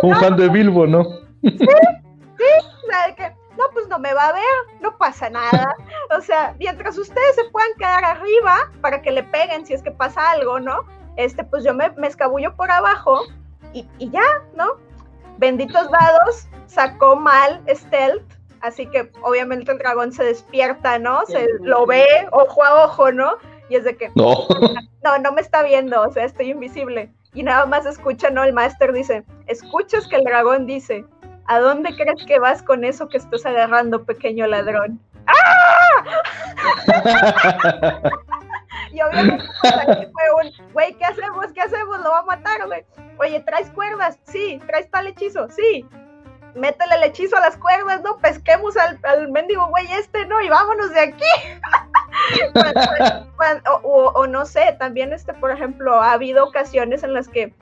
[0.03, 1.05] Un fan de Bilbo, ¿no?
[1.43, 5.77] Sí, sí, que, no, pues no me va a ver, no pasa nada.
[6.19, 9.93] O sea, mientras ustedes se puedan quedar arriba para que le peguen si es que
[9.93, 10.85] pasa algo, ¿no?
[11.17, 13.23] Este, pues yo me, me escabullo por abajo
[13.73, 14.23] y, y ya,
[14.55, 14.75] ¿no?
[15.39, 18.25] Benditos dados, sacó mal Stealth,
[18.61, 21.25] así que obviamente el dragón se despierta, ¿no?
[21.27, 23.33] Se lo ve ojo a ojo, ¿no?
[23.69, 24.47] Y es de que, No.
[25.05, 27.13] no, no me está viendo, o sea, estoy invisible.
[27.33, 28.43] Y nada más escucha, ¿no?
[28.43, 31.05] El máster dice, escuchas que el dragón dice,
[31.47, 35.01] ¿a dónde crees que vas con eso que estás agarrando, pequeño ladrón?
[38.93, 41.47] Y obviamente pues, aquí fue un, güey, ¿qué hacemos?
[41.55, 42.01] ¿Qué hacemos?
[42.01, 42.85] Lo va a matar, güey.
[43.19, 44.19] Oye, ¿traes cuerdas?
[44.25, 44.61] Sí.
[44.67, 45.49] ¿Traes tal hechizo?
[45.51, 45.87] Sí.
[46.55, 48.19] Métele el hechizo a las cuerdas, ¿no?
[48.19, 50.41] Pesquemos al, al mendigo güey este, ¿no?
[50.41, 51.25] Y vámonos de aquí.
[53.67, 57.55] O, o- o no sé, también, este, por ejemplo, ha habido ocasiones en las que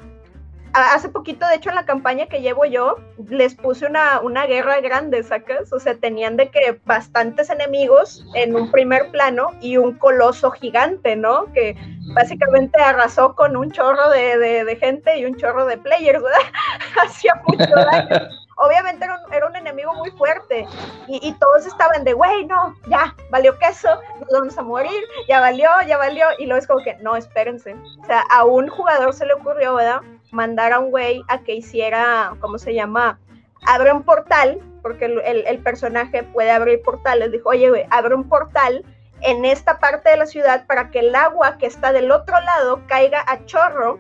[0.73, 2.97] hace poquito, de hecho, en la campaña que llevo yo,
[3.29, 5.73] les puse una, una guerra grande, ¿sacas?
[5.73, 11.17] O sea, tenían de que bastantes enemigos en un primer plano y un coloso gigante,
[11.17, 11.53] ¿no?
[11.53, 11.77] Que
[12.15, 16.39] básicamente arrasó con un chorro de, de- gente y un chorro de players, ¿verdad?
[17.03, 18.29] Hacía mucho daño.
[18.57, 20.67] Obviamente era un, era un enemigo muy fuerte
[21.07, 23.89] y, y todos estaban de, güey, no, ya, valió queso,
[24.21, 26.27] nos vamos a morir, ya valió, ya valió.
[26.39, 27.75] Y luego es como que, no, espérense.
[28.03, 30.01] O sea, a un jugador se le ocurrió, ¿verdad?
[30.31, 33.19] Mandar a un güey a que hiciera, ¿cómo se llama?
[33.67, 37.33] Abre un portal, porque el, el- personaje puede abrir portales.
[37.33, 38.85] Dijo, oye, güey, abre un portal
[39.21, 42.83] en esta parte de la ciudad para que el agua que está del otro lado
[42.87, 43.99] caiga a chorro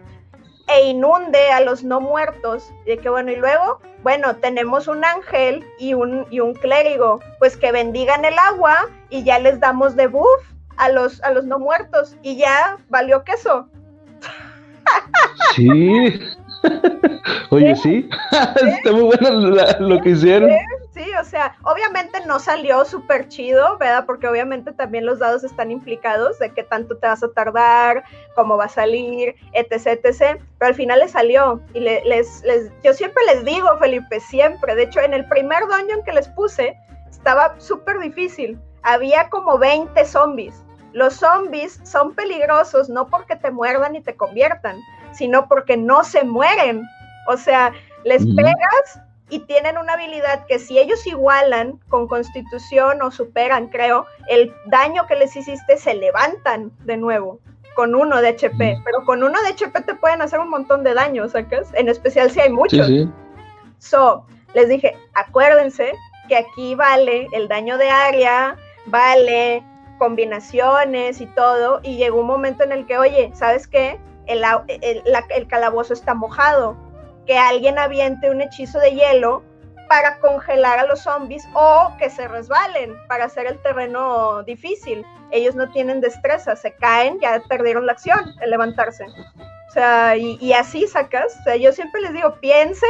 [0.68, 2.70] e inunde a los no muertos.
[2.84, 7.20] Y de que bueno, y luego, bueno, tenemos un ángel y un, y un clérigo,
[7.38, 10.44] pues que bendigan el agua y ya les damos de buff
[10.76, 13.68] a los, a los no muertos y ya valió queso.
[15.54, 16.20] Sí.
[17.50, 18.08] Oye, sí.
[18.32, 19.30] Está muy bueno
[19.80, 20.50] lo que hicieron.
[20.92, 24.04] Sí, o sea, obviamente no salió súper chido, ¿verdad?
[24.04, 28.02] Porque obviamente también los dados están implicados de qué tanto te vas a tardar,
[28.34, 30.40] cómo va a salir, etc, etc.
[30.58, 34.74] Pero al final les salió y le- les, les, yo siempre les digo, Felipe, siempre.
[34.74, 36.76] De hecho, en el primer dungeon que les puse,
[37.08, 38.58] estaba súper difícil.
[38.82, 40.64] Había como 20 zombies.
[40.92, 44.76] Los zombies son peligrosos no porque te muerdan y te conviertan,
[45.12, 46.82] sino porque no se mueren.
[47.28, 47.72] O sea,
[48.04, 54.06] les pegas y tienen una habilidad que si ellos igualan con constitución o superan, creo,
[54.28, 57.38] el daño que les hiciste se levantan de nuevo
[57.74, 58.82] con uno de HP, Mm.
[58.84, 61.68] pero con uno de HP te pueden hacer un montón de daño, ¿sacas?
[61.74, 62.86] En especial si hay Sí, muchos.
[62.86, 63.08] sí.
[63.78, 64.24] So,
[64.54, 65.92] les dije, acuérdense
[66.28, 69.62] que aquí vale el daño de área, vale
[69.98, 74.00] combinaciones y todo, y llegó un momento en el que, oye, ¿sabes qué?
[74.26, 76.76] El, el- la- el calabozo está mojado,
[77.26, 79.42] que alguien aviente un hechizo de hielo
[79.88, 85.04] para congelar a los zombies o que se resbalen para hacer el terreno difícil.
[85.30, 89.06] Ellos no tienen destreza, se caen, ya perdieron la acción, el levantarse.
[89.06, 91.36] O sea, y, y así sacas.
[91.40, 92.88] O sea, yo siempre les digo, piensen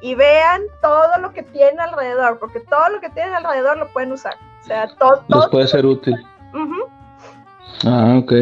[0.00, 4.10] y vean todo lo que tienen alrededor, porque todo lo que tienen alrededor lo pueden
[4.10, 4.34] usar.
[4.62, 5.16] O sea, todo.
[5.16, 6.14] Les todo puede ser útil.
[7.84, 8.32] Ah, ok.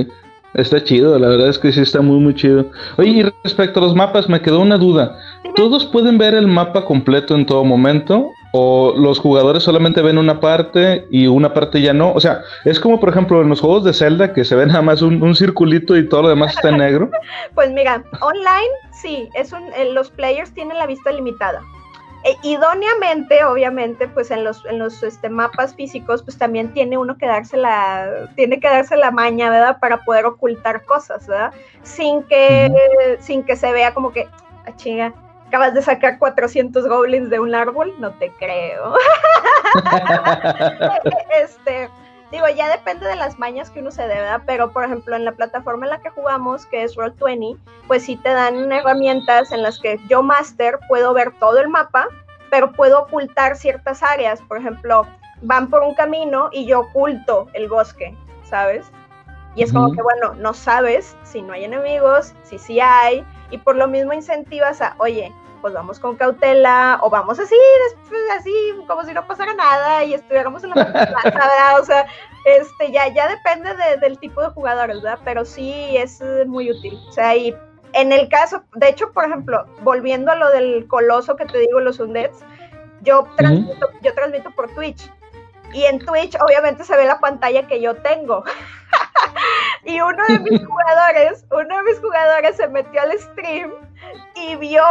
[0.54, 2.66] Está chido, la verdad es que sí está muy, muy chido.
[2.98, 5.16] Oye, y respecto a los mapas, me quedó una duda.
[5.54, 8.30] ¿Todos pueden ver el mapa completo en todo momento?
[8.52, 12.12] ¿O los jugadores solamente ven una parte y una parte ya no?
[12.12, 14.82] O sea, es como por ejemplo en los juegos de Zelda que se ve nada
[14.82, 17.10] más un, un circulito y todo lo demás está en negro.
[17.54, 21.60] Pues mira, online sí, es un, eh, los players tienen la vista limitada.
[22.24, 27.16] E, idóneamente, obviamente, pues en los, en los este, mapas físicos, pues también tiene uno
[27.16, 29.78] que darse la, tiene que darse la maña, ¿verdad?
[29.80, 31.52] Para poder ocultar cosas, ¿verdad?
[31.82, 32.70] Sin que,
[33.20, 34.28] sin que se vea como que,
[34.66, 35.14] ah, chinga,
[35.46, 38.94] acabas de sacar 400 goblins de un árbol, no te creo.
[41.42, 41.88] este,
[42.30, 44.42] digo, ya depende de las mañas que uno se dé, ¿verdad?
[44.46, 48.16] Pero, por ejemplo, en la plataforma en la que jugamos, que es Roll20, pues sí
[48.16, 52.08] te dan herramientas en las que yo, Master, puedo ver todo el mapa,
[52.50, 54.40] pero puedo ocultar ciertas áreas.
[54.42, 55.06] Por ejemplo,
[55.42, 58.90] van por un camino y yo oculto el bosque, ¿sabes?
[59.56, 63.58] Y es como que, bueno, no sabes si no hay enemigos, si sí hay, y
[63.58, 67.56] por lo mismo incentivas a, oye, pues vamos con cautela, o vamos así,
[67.90, 68.52] después así,
[68.86, 71.76] como si no pasara nada y estuviéramos en la plaza.
[71.80, 72.06] O sea,
[72.44, 75.18] este, ya, ya depende de- del tipo de jugadores, ¿verdad?
[75.24, 76.98] Pero sí es eh, muy útil.
[77.08, 77.56] O sea, y
[77.92, 81.80] en el caso, de hecho, por ejemplo, volviendo a lo del coloso que te digo,
[81.80, 82.38] los Undeads,
[83.02, 85.10] yo transmito, yo transmito por Twitch.
[85.72, 88.44] Y en Twitch, obviamente, se ve la pantalla que yo tengo.
[89.84, 93.72] y uno de mis jugadores, uno de mis jugadores se metió al stream
[94.34, 94.84] y vio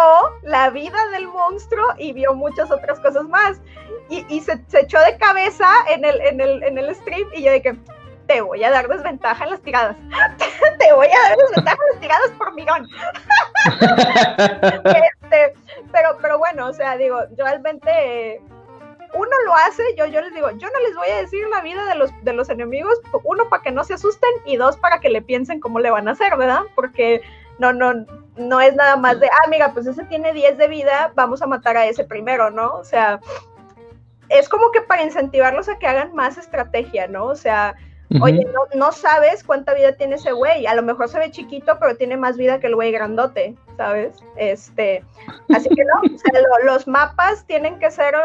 [0.43, 3.59] la vida del monstruo y vio muchas otras cosas más.
[4.09, 7.43] Y, y se, se echó de cabeza en el, en, el, en el stream y
[7.43, 7.78] yo que
[8.28, 9.97] te voy a dar desventaja en las tiradas.
[10.80, 12.88] te voy a dar desventajas tiradas por millón.
[14.86, 15.53] este,
[15.91, 18.39] pero, pero bueno, o sea, digo, realmente
[19.13, 21.84] uno lo hace, yo, yo les digo, yo no les voy a decir la vida
[21.86, 25.09] de los, de los enemigos, uno para que no se asusten y dos para que
[25.09, 26.61] le piensen cómo le van a hacer, ¿verdad?
[26.76, 27.22] Porque
[27.60, 28.05] no, no,
[28.38, 31.47] no es nada más de, ah, amiga, pues ese tiene 10 de vida, vamos a
[31.47, 32.74] matar a ese primero, ¿no?
[32.74, 33.20] O sea,
[34.30, 37.26] es como que para incentivarlos a que hagan más estrategia, ¿no?
[37.26, 37.76] O sea,
[38.22, 40.66] Oye, no, no, sabes cuánta vida tiene ese güey.
[40.66, 44.18] A lo mejor se ve chiquito, pero tiene más vida que el güey grandote, ¿sabes?
[44.36, 45.03] Este,
[45.53, 46.01] así que no,
[46.66, 48.16] los mapas tienen que ser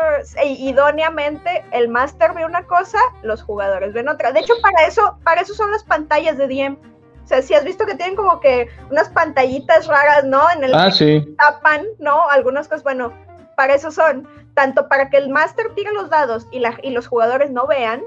[0.43, 4.33] eh, idóneamente, el máster ve una cosa, los jugadores ven otra.
[4.33, 6.79] De hecho, para eso, para eso son las pantallas de DM.
[7.25, 10.43] O sea, si has visto que tienen como que unas pantallitas raras, ¿no?
[10.51, 11.35] En el ah, sí.
[11.39, 12.29] tapan, ¿no?
[12.29, 13.13] Algunas cosas, bueno,
[13.57, 14.29] para eso son.
[14.55, 18.03] Tanto para que el máster tire los dados y, la, y los jugadores no vean,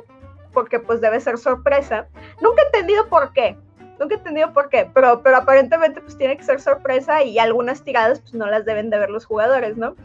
[0.54, 2.08] porque pues debe ser sorpresa.
[2.42, 3.58] Nunca he entendido por qué,
[4.00, 7.84] nunca he entendido por qué, pero, pero aparentemente pues tiene que ser sorpresa y algunas
[7.84, 9.96] tiradas pues no las deben de ver los jugadores, ¿no?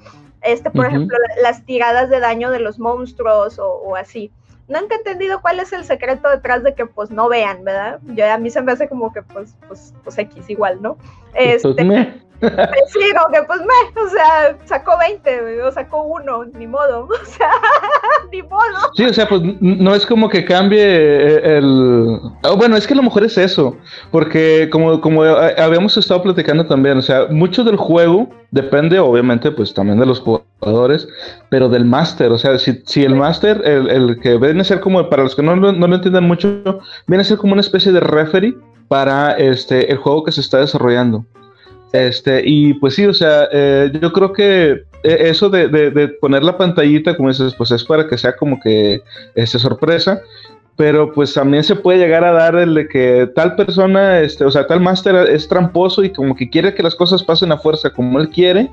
[0.43, 4.33] Este, por ejemplo, las tiradas de daño de los monstruos o, así.
[4.69, 8.01] Nunca he entendido cuál es el secreto detrás de que pues no vean, ¿verdad?
[8.15, 10.97] Yo a mí se me hace como que pues, pues, pues X igual, ¿no?
[11.33, 16.67] Pues, este, sí, como que pues me, o sea, sacó 20, o sacó uno, ni
[16.67, 17.51] modo, o sea,
[18.33, 18.63] ni modo.
[18.95, 22.19] Sí, o sea, pues no es como que cambie eh, el...
[22.57, 23.77] bueno, es que a lo mejor es eso,
[24.11, 29.73] porque como, como habíamos estado platicando también, o sea, mucho del juego depende obviamente pues
[29.73, 31.09] también de los jugadores,
[31.49, 34.81] pero del máster, o sea, si, si el máster, el, el, que viene a ser
[34.81, 37.93] como, para los que no, no lo entiendan mucho, viene a ser como una especie
[37.93, 38.55] de referee
[38.89, 41.25] para este, el juego que se está desarrollando.
[41.93, 46.57] Este, y pues sí, o sea, eh, yo creo que eh, eso de, poner la
[46.57, 49.03] pantallita, como dices, pues es para que sea como que
[49.35, 50.23] esa sorpresa,
[50.77, 54.51] pero pues también se puede llegar a dar el de que tal persona, este, o
[54.51, 57.91] sea, tal máster es tramposo y como que quiere que las cosas pasen a fuerza
[57.91, 58.71] como él quiere,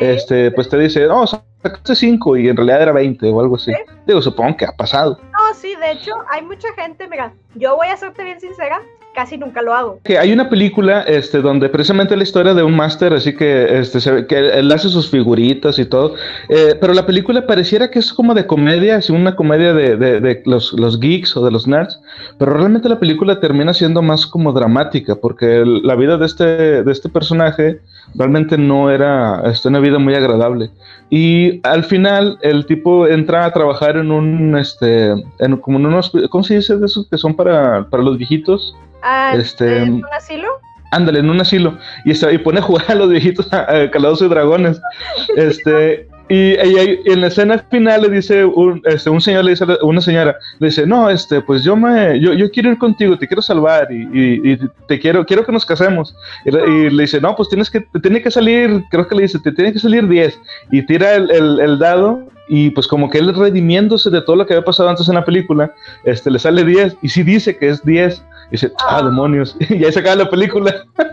[0.00, 3.72] este, pues te dice, no, sacaste 5 y en realidad era 20 o algo así.
[4.06, 5.18] Digo, supongo que ha pasado.
[5.32, 8.80] No, sí, de hecho, hay mucha gente, mira, yo voy a serte bien sincera,
[9.14, 10.00] casi nunca lo hago.
[10.02, 14.26] Que hay una película este, donde precisamente la historia de un máster, así que, este,
[14.26, 16.14] que él hace sus figuritas y todo,
[16.48, 20.42] eh, pero la película pareciera que es como de comedia, así una comedia de, de,
[20.44, 22.00] los, los, geeks o de los nerds,
[22.38, 26.92] pero realmente la película termina siendo más como dramática, porque la vida de este, de
[26.92, 27.80] este personaje
[28.14, 30.70] realmente no era este, una vida muy agradable.
[31.10, 36.12] Y al final el tipo entra a trabajar en un, este, en, como en unos,
[36.30, 38.76] ¿cómo se dice de esos que son para, para los viejitos?
[39.02, 40.48] Ah, este, ¿En un asilo?
[40.90, 41.76] Ándale, en un asilo.
[42.04, 44.80] Y, está, y pone a jugar a los viejitos a, calados y dragones.
[45.36, 49.84] este, y, en la escena final le dice un, este, un señor, le dice a
[49.84, 53.26] una señora, le dice, no, este, pues yo me, yo, yo quiero ir contigo, te
[53.26, 54.58] quiero salvar y, y,
[54.88, 56.16] te quiero, quiero que nos casemos.
[56.44, 59.38] Y, le dice, no, pues tienes que, te tiene que salir, creo que le dice,
[59.38, 60.40] te tiene que salir 10.
[60.70, 64.46] Y tira el, el, el dado y pues como que él redimiéndose de todo lo
[64.46, 65.72] que había pasado antes en la película,
[66.04, 69.56] este, le sale 10 y sí dice que es 10 y dice, ah, demonios.
[69.68, 70.84] y ahí se acaba la película.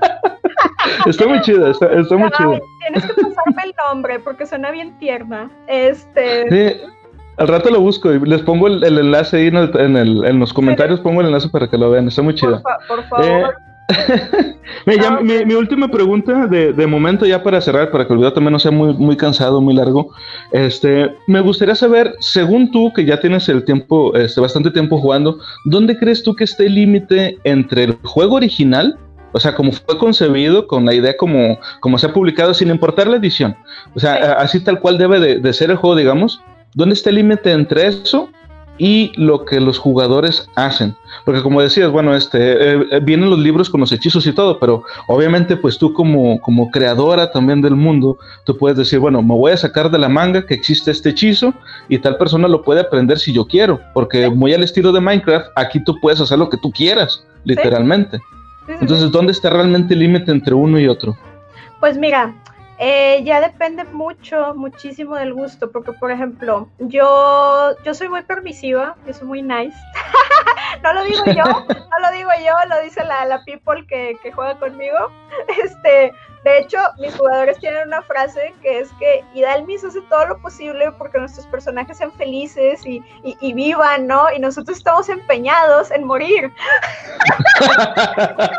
[1.05, 2.59] está muy chida, está, muy chida.
[2.79, 5.49] Tienes que pasarme el nombre porque suena bien tierna.
[5.67, 6.49] Este.
[6.49, 6.81] Sí,
[7.37, 10.99] al rato lo busco y les pongo el, enlace ahí en, el, en, los comentarios,
[10.99, 12.61] pongo el enlace para que lo vean, está muy chida.
[12.87, 13.25] Por, favor.
[13.25, 13.43] Eh,
[15.45, 18.71] mi, última pregunta de, momento ya para cerrar, para que el video también no sea
[18.71, 20.13] muy, muy cansado, muy largo.
[20.51, 25.39] Este, me gustaría saber, según tú, que ya tienes el tiempo, este, bastante tiempo jugando,
[25.65, 28.97] ¿dónde crees tú que esté el límite entre el juego original?
[29.31, 33.07] O sea, como fue concebido, con la idea como, como se ha publicado, sin importar
[33.07, 33.55] la edición.
[33.95, 36.41] O sea, así tal cual debe de, de ser el juego, digamos.
[36.73, 38.29] ¿Dónde está el límite entre eso
[38.83, 40.95] y lo que los jugadores hacen.
[41.23, 44.59] Porque como decías, bueno, este, eh, eh, vienen los libros con los hechizos y todo,
[44.59, 49.35] pero obviamente pues tú como, como creadora también del mundo, tú puedes decir, bueno, me
[49.35, 51.53] voy a sacar de la manga que existe este hechizo
[51.89, 55.49] y tal persona lo puede aprender si yo quiero, porque muy al estilo de Minecraft,
[55.55, 58.19] aquí tú puedes hacer lo que tú quieras, literalmente.
[58.67, 61.17] Entonces, ¿dónde está realmente el límite entre uno y otro?
[61.79, 62.33] Pues mira,
[62.83, 68.95] eh, ya depende mucho, muchísimo del gusto, porque por ejemplo, yo, yo soy muy permisiva,
[69.05, 69.77] yo soy muy nice.
[70.83, 74.31] no lo digo yo, no lo digo yo, lo dice la, la people que, que,
[74.31, 74.97] juega conmigo.
[75.63, 76.11] Este,
[76.43, 80.91] de hecho, mis jugadores tienen una frase que es que Idalmis hace todo lo posible
[80.93, 84.25] porque nuestros personajes sean felices y, y, y vivan, ¿no?
[84.35, 86.51] Y nosotros estamos empeñados en morir.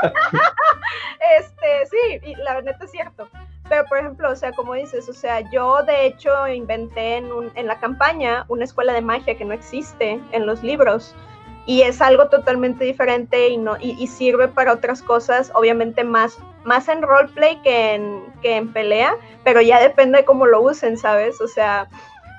[1.38, 3.28] este, sí, y la neta es cierto.
[3.68, 7.66] Pero, por ejemplo, o sea, como dices, o sea, yo de hecho inventé en, en
[7.66, 11.16] la campaña una escuela de magia que no existe en los libros.
[11.66, 16.88] Y es algo totalmente diferente y, no, y, sirve para otras cosas, obviamente más, más
[16.88, 21.40] en roleplay que en, que en pelea, pero ya depende de cómo lo usen, ¿sabes?
[21.40, 21.88] O sea,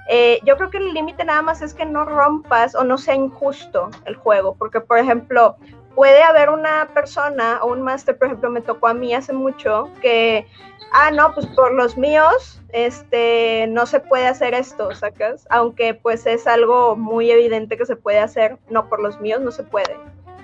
[0.10, 3.16] eh, yo creo que el límite nada más es que no rompas o no sea
[3.16, 5.56] injusto el juego, porque por ejemplo,
[5.96, 9.90] puede haber una persona o un máster, por ejemplo, me tocó a mí hace mucho,
[10.02, 10.48] que,
[10.92, 15.46] ah, no, pues por los míos, este, no se puede hacer esto, ¿sacas?
[15.50, 19.52] Aunque pues es algo muy evidente que se puede hacer, no, por los míos no
[19.52, 19.98] se puede.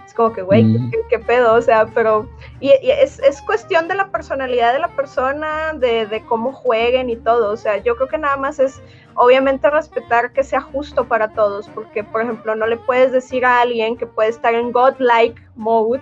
[0.10, 0.92] Es como que, güey, mm.
[1.08, 1.54] ¿qué, pedo?
[1.54, 2.28] O sea, pero
[2.60, 7.16] y, es, es, cuestión de la personalidad de la persona, de, de, cómo jueguen y
[7.16, 7.54] todo.
[7.54, 8.82] O sea, yo creo que nada más es,
[9.14, 13.62] obviamente, respetar que sea justo para todos, porque, por ejemplo, no le puedes decir a
[13.62, 16.02] alguien que puede estar en godlike mode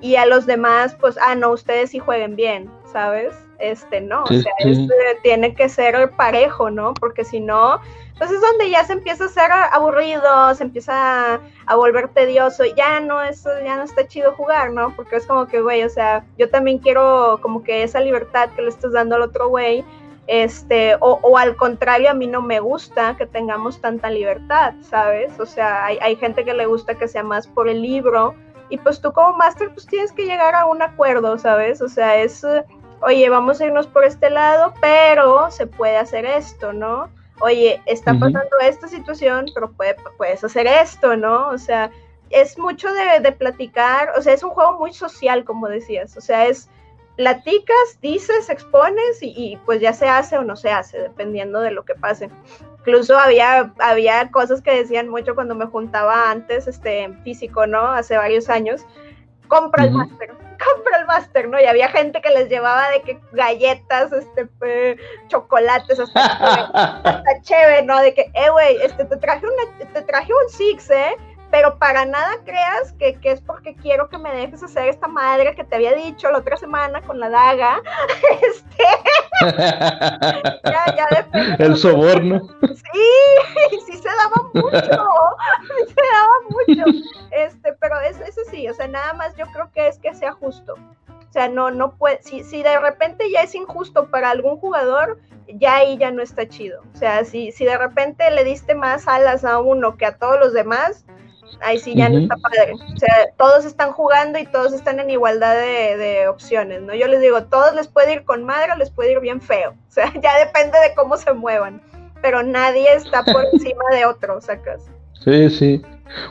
[0.00, 3.36] y a los demás, pues, ah, no, ustedes sí jueguen bien, ¿sabes?
[3.60, 6.92] Este, no, o sea, este, tiene que ser parejo, ¿no?
[6.94, 7.80] Porque si no,
[8.18, 13.00] pues es donde ya se empieza a ser aburrido, se empieza a, volver tedioso, ya
[13.00, 14.94] no, eso ya no está chido jugar, ¿no?
[14.94, 18.62] Porque es como que, güey, o sea, yo también quiero como que esa libertad que
[18.62, 19.84] le estás dando al otro güey,
[20.26, 25.38] este, o, o, al contrario, a mí no me gusta que tengamos tanta libertad, ¿sabes?
[25.38, 28.34] O sea, hay, hay gente que le gusta que sea más por el libro,
[28.68, 31.82] y pues tú como máster pues tienes que llegar a un acuerdo, ¿sabes?
[31.82, 32.46] O sea, es,
[33.00, 37.10] oye, vamos a irnos por este lado, pero se puede hacer esto, ¿no?
[37.40, 39.72] Oye, está pasando esta situación, pero
[40.16, 41.48] puedes hacer esto, ¿no?
[41.48, 41.90] O sea,
[42.30, 46.46] es mucho de, platicar, o sea, es un juego muy social, como decías, o sea,
[46.46, 46.68] es
[47.16, 51.84] platicas, dices, expones y, pues ya se hace o no se hace, dependiendo de lo
[51.84, 52.28] que pase.
[52.80, 57.86] Incluso había, había cosas que decían mucho cuando me juntaba antes, este, en físico, ¿no?
[57.86, 58.84] Hace varios años,
[59.54, 60.28] compra el máster,
[60.64, 61.60] compra el máster, ¿no?
[61.60, 64.48] Y había gente que les llevaba de que galletas, este,
[65.28, 66.20] chocolates, hasta,
[67.04, 68.00] hasta chévere, ¿no?
[68.00, 71.16] De que, eh, güey, este, te traje una, te traje un Six, ¿eh?
[71.54, 75.62] Pero para nada creas que, es porque quiero que me dejes hacer esta madre que
[75.62, 77.80] te había dicho la otra semana con la daga.
[78.42, 78.84] Este,
[80.64, 81.64] ya, ya depende.
[81.64, 82.48] El soborno.
[82.62, 87.06] Sí, sí se daba mucho, se daba mucho.
[87.30, 90.32] Este, pero eso, eso sí, o sea, nada más yo creo que es que sea
[90.32, 90.74] justo.
[90.74, 95.18] O sea, no, no puede, si, si de repente ya es injusto para algún jugador,
[95.46, 96.82] ya ahí ya no está chido.
[96.94, 100.38] O sea, si, si de repente le diste más alas a uno que a todos
[100.38, 101.04] los demás,
[101.64, 102.72] ahí sí ya no está padre.
[102.72, 106.94] O sea, todos están jugando y todos están en igualdad de, opciones, ¿no?
[106.94, 109.70] Yo les digo, todos les puede ir con madre o les puede ir bien feo.
[109.70, 111.80] O sea, ya depende de cómo se muevan.
[112.22, 114.84] Pero nadie está por encima de otro, sacas.
[115.24, 115.82] Sí, sí.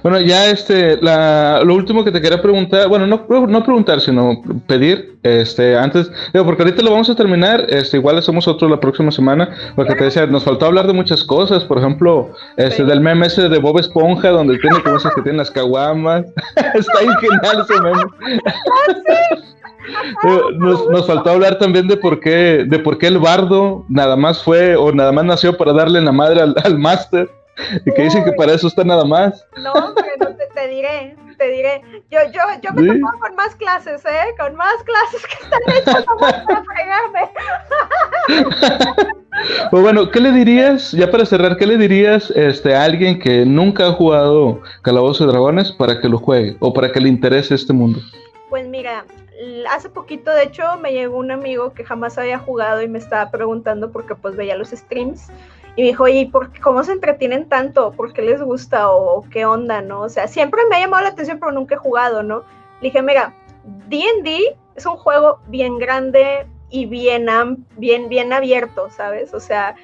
[0.01, 4.41] Bueno, ya este, la, lo último que te quería preguntar, bueno, no, no preguntar, sino
[4.67, 8.79] pedir, este, antes, digo, porque ahorita lo vamos a terminar, este, igual hacemos otro la
[8.79, 13.01] próxima semana, porque te decía, nos faltó hablar de muchas cosas, por ejemplo, este, del
[13.01, 17.81] meme ese de Bob Esponja, donde tiene cosas que tiene las caguamas, está genial ese
[17.81, 18.03] meme.
[20.57, 24.41] Nos, nos, faltó hablar también de por qué, de por qué el bardo nada más
[24.41, 27.29] fue o nada más nació para darle la madre al, al máster.
[27.85, 29.45] Y que dicen que para eso está nada más.
[29.57, 31.81] No, pero te, te diré, te diré.
[32.09, 33.01] Yo, yo, yo me ¿Sí?
[33.01, 34.35] con más clases, ¿eh?
[34.39, 37.29] Con más clases que están hechas para fregarme.
[39.71, 43.45] pues bueno, ¿qué le dirías, ya para cerrar, qué le dirías este, a alguien que
[43.45, 47.55] nunca ha jugado Calabozo de Dragones para que lo juegue o para que le interese
[47.55, 47.99] este mundo?
[48.49, 49.05] Pues mira,
[49.71, 53.29] hace poquito, de hecho, me llegó un amigo que jamás había jugado y me estaba
[53.31, 55.29] preguntando porque pues veía los streams
[55.75, 57.91] y me dijo, oye, ¿por ¿cómo se entretienen tanto?
[57.93, 58.91] ¿Por qué les gusta?
[58.91, 59.81] ¿O qué onda?
[59.81, 60.01] ¿No?
[60.01, 62.43] O sea, siempre me ha llamado la atención, pero nunca he jugado, ¿no?
[62.81, 63.33] Le dije, mira,
[63.87, 67.27] D&D es un juego bien grande y bien,
[67.77, 69.33] bien, bien abierto, ¿sabes?
[69.33, 69.75] O sea,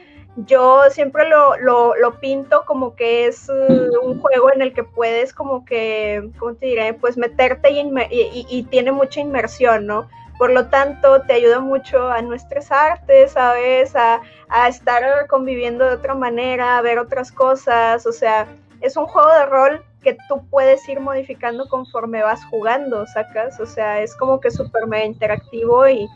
[0.45, 4.83] yo siempre lo, lo, lo pinto como que es uh, un juego en el que
[4.83, 6.93] puedes como que, ¿cómo te diré?
[6.93, 7.79] Pues meterte y,
[8.11, 10.07] y, y tiene mucha inmersión, ¿no?
[10.39, 13.95] Por lo tanto, te ayuda mucho a no estresarte, ¿sabes?
[13.95, 18.07] A, a estar conviviendo de otra manera, a ver otras cosas.
[18.07, 18.47] O sea,
[18.81, 23.59] es un juego de rol que tú puedes ir modificando conforme vas jugando, ¿sacas?
[23.59, 26.07] O sea, es como que súper mega interactivo y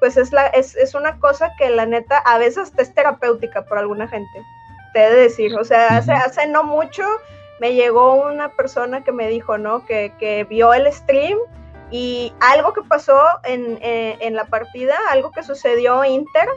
[0.00, 3.64] pues es, la, es, es, una cosa que la neta a veces te es terapéutica
[3.64, 4.42] por alguna gente,
[4.92, 5.54] te he de decir.
[5.56, 7.04] O sea, hace, hace no mucho
[7.60, 9.86] me llegó una persona que me dijo, ¿no?
[9.86, 11.38] Que, que vio el stream
[11.92, 16.48] y algo que pasó eh, en, la partida, algo que sucedió Inter,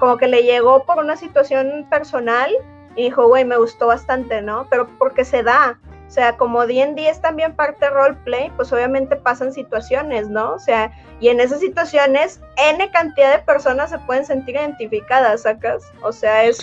[0.00, 2.50] como que le llegó por una situación personal
[2.96, 4.66] y dijo, güey, me gustó bastante, ¿no?
[4.68, 5.78] Pero porque se da.
[6.08, 10.54] O sea, como D&D es también parte roleplay, pues obviamente pasan situaciones, ¿no?
[10.54, 15.84] O sea, y en esas situaciones, N cantidad de personas se pueden sentir identificadas, ¿sacas?
[16.02, 16.58] O sea, es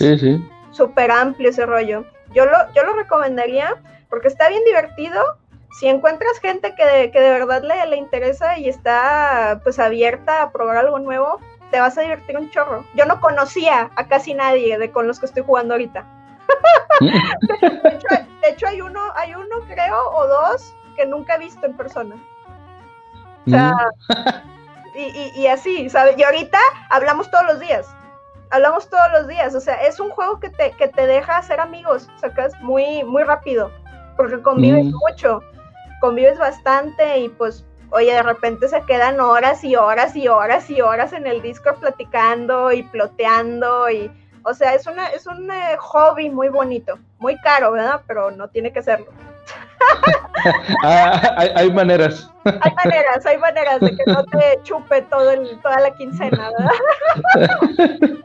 [0.72, 2.04] súper amplio ese rollo.
[2.34, 3.76] Yo lo, yo lo recomendaría
[4.10, 5.20] porque está bien divertido,
[5.72, 10.42] si encuentras gente que de, que de verdad le, le interesa y está pues abierta
[10.42, 11.40] a probar algo nuevo,
[11.70, 12.84] te vas a divertir un chorro.
[12.94, 16.04] Yo no conocía a casi nadie de con los que estoy jugando ahorita.
[17.00, 22.16] de, hecho, hay uno, hay uno creo, o dos, que nunca he visto en persona.
[23.46, 23.74] O sea,
[24.08, 24.98] mm.
[24.98, 26.18] y, y, así, ¿sabes?
[26.18, 26.58] Y ahorita
[26.90, 27.88] hablamos todos los días.
[28.50, 29.54] Hablamos todos los días.
[29.54, 33.22] O sea, es un juego que te, que te deja hacer amigos, sacas muy, muy
[33.22, 33.70] rápido.
[34.16, 34.94] Porque convives mm.
[35.08, 35.40] mucho.
[36.00, 40.80] Convives bastante y pues oye, de repente se quedan horas y horas y horas y
[40.80, 44.10] horas en el Discord platicando y ploteando y,
[44.44, 48.02] o sea, es, una, es un eh, hobby muy bonito, muy caro, ¿verdad?
[48.06, 49.06] Pero no tiene que serlo.
[50.82, 52.30] Ah, hay, maneras.
[52.44, 57.50] Hay maneras, hay maneras de que no te chupe todo el, toda la quincena, ¿verdad?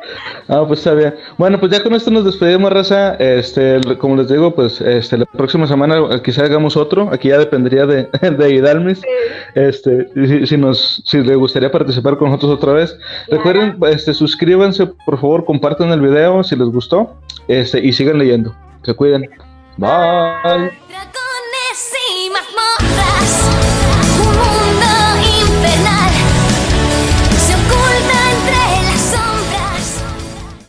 [0.48, 1.16] ah, pues está bien.
[1.38, 3.16] Bueno, pues ya con esto nos despedimos, Raza.
[3.16, 7.10] Este, como les digo, pues este, la próxima semana quizá hagamos otro.
[7.12, 9.02] Aquí ya dependería de, de Idalmis.
[9.56, 12.98] Este, si, si, nos, si le gustaría participar con nosotros otra vez.
[13.28, 17.14] Recuerden, este, suscríbanse, por favor, compartan el video si les gustó.
[17.48, 18.56] Este, y sigan leyendo.
[18.84, 19.30] Se cuiden.
[19.78, 20.85] Bye.
[23.26, 23.65] Peace.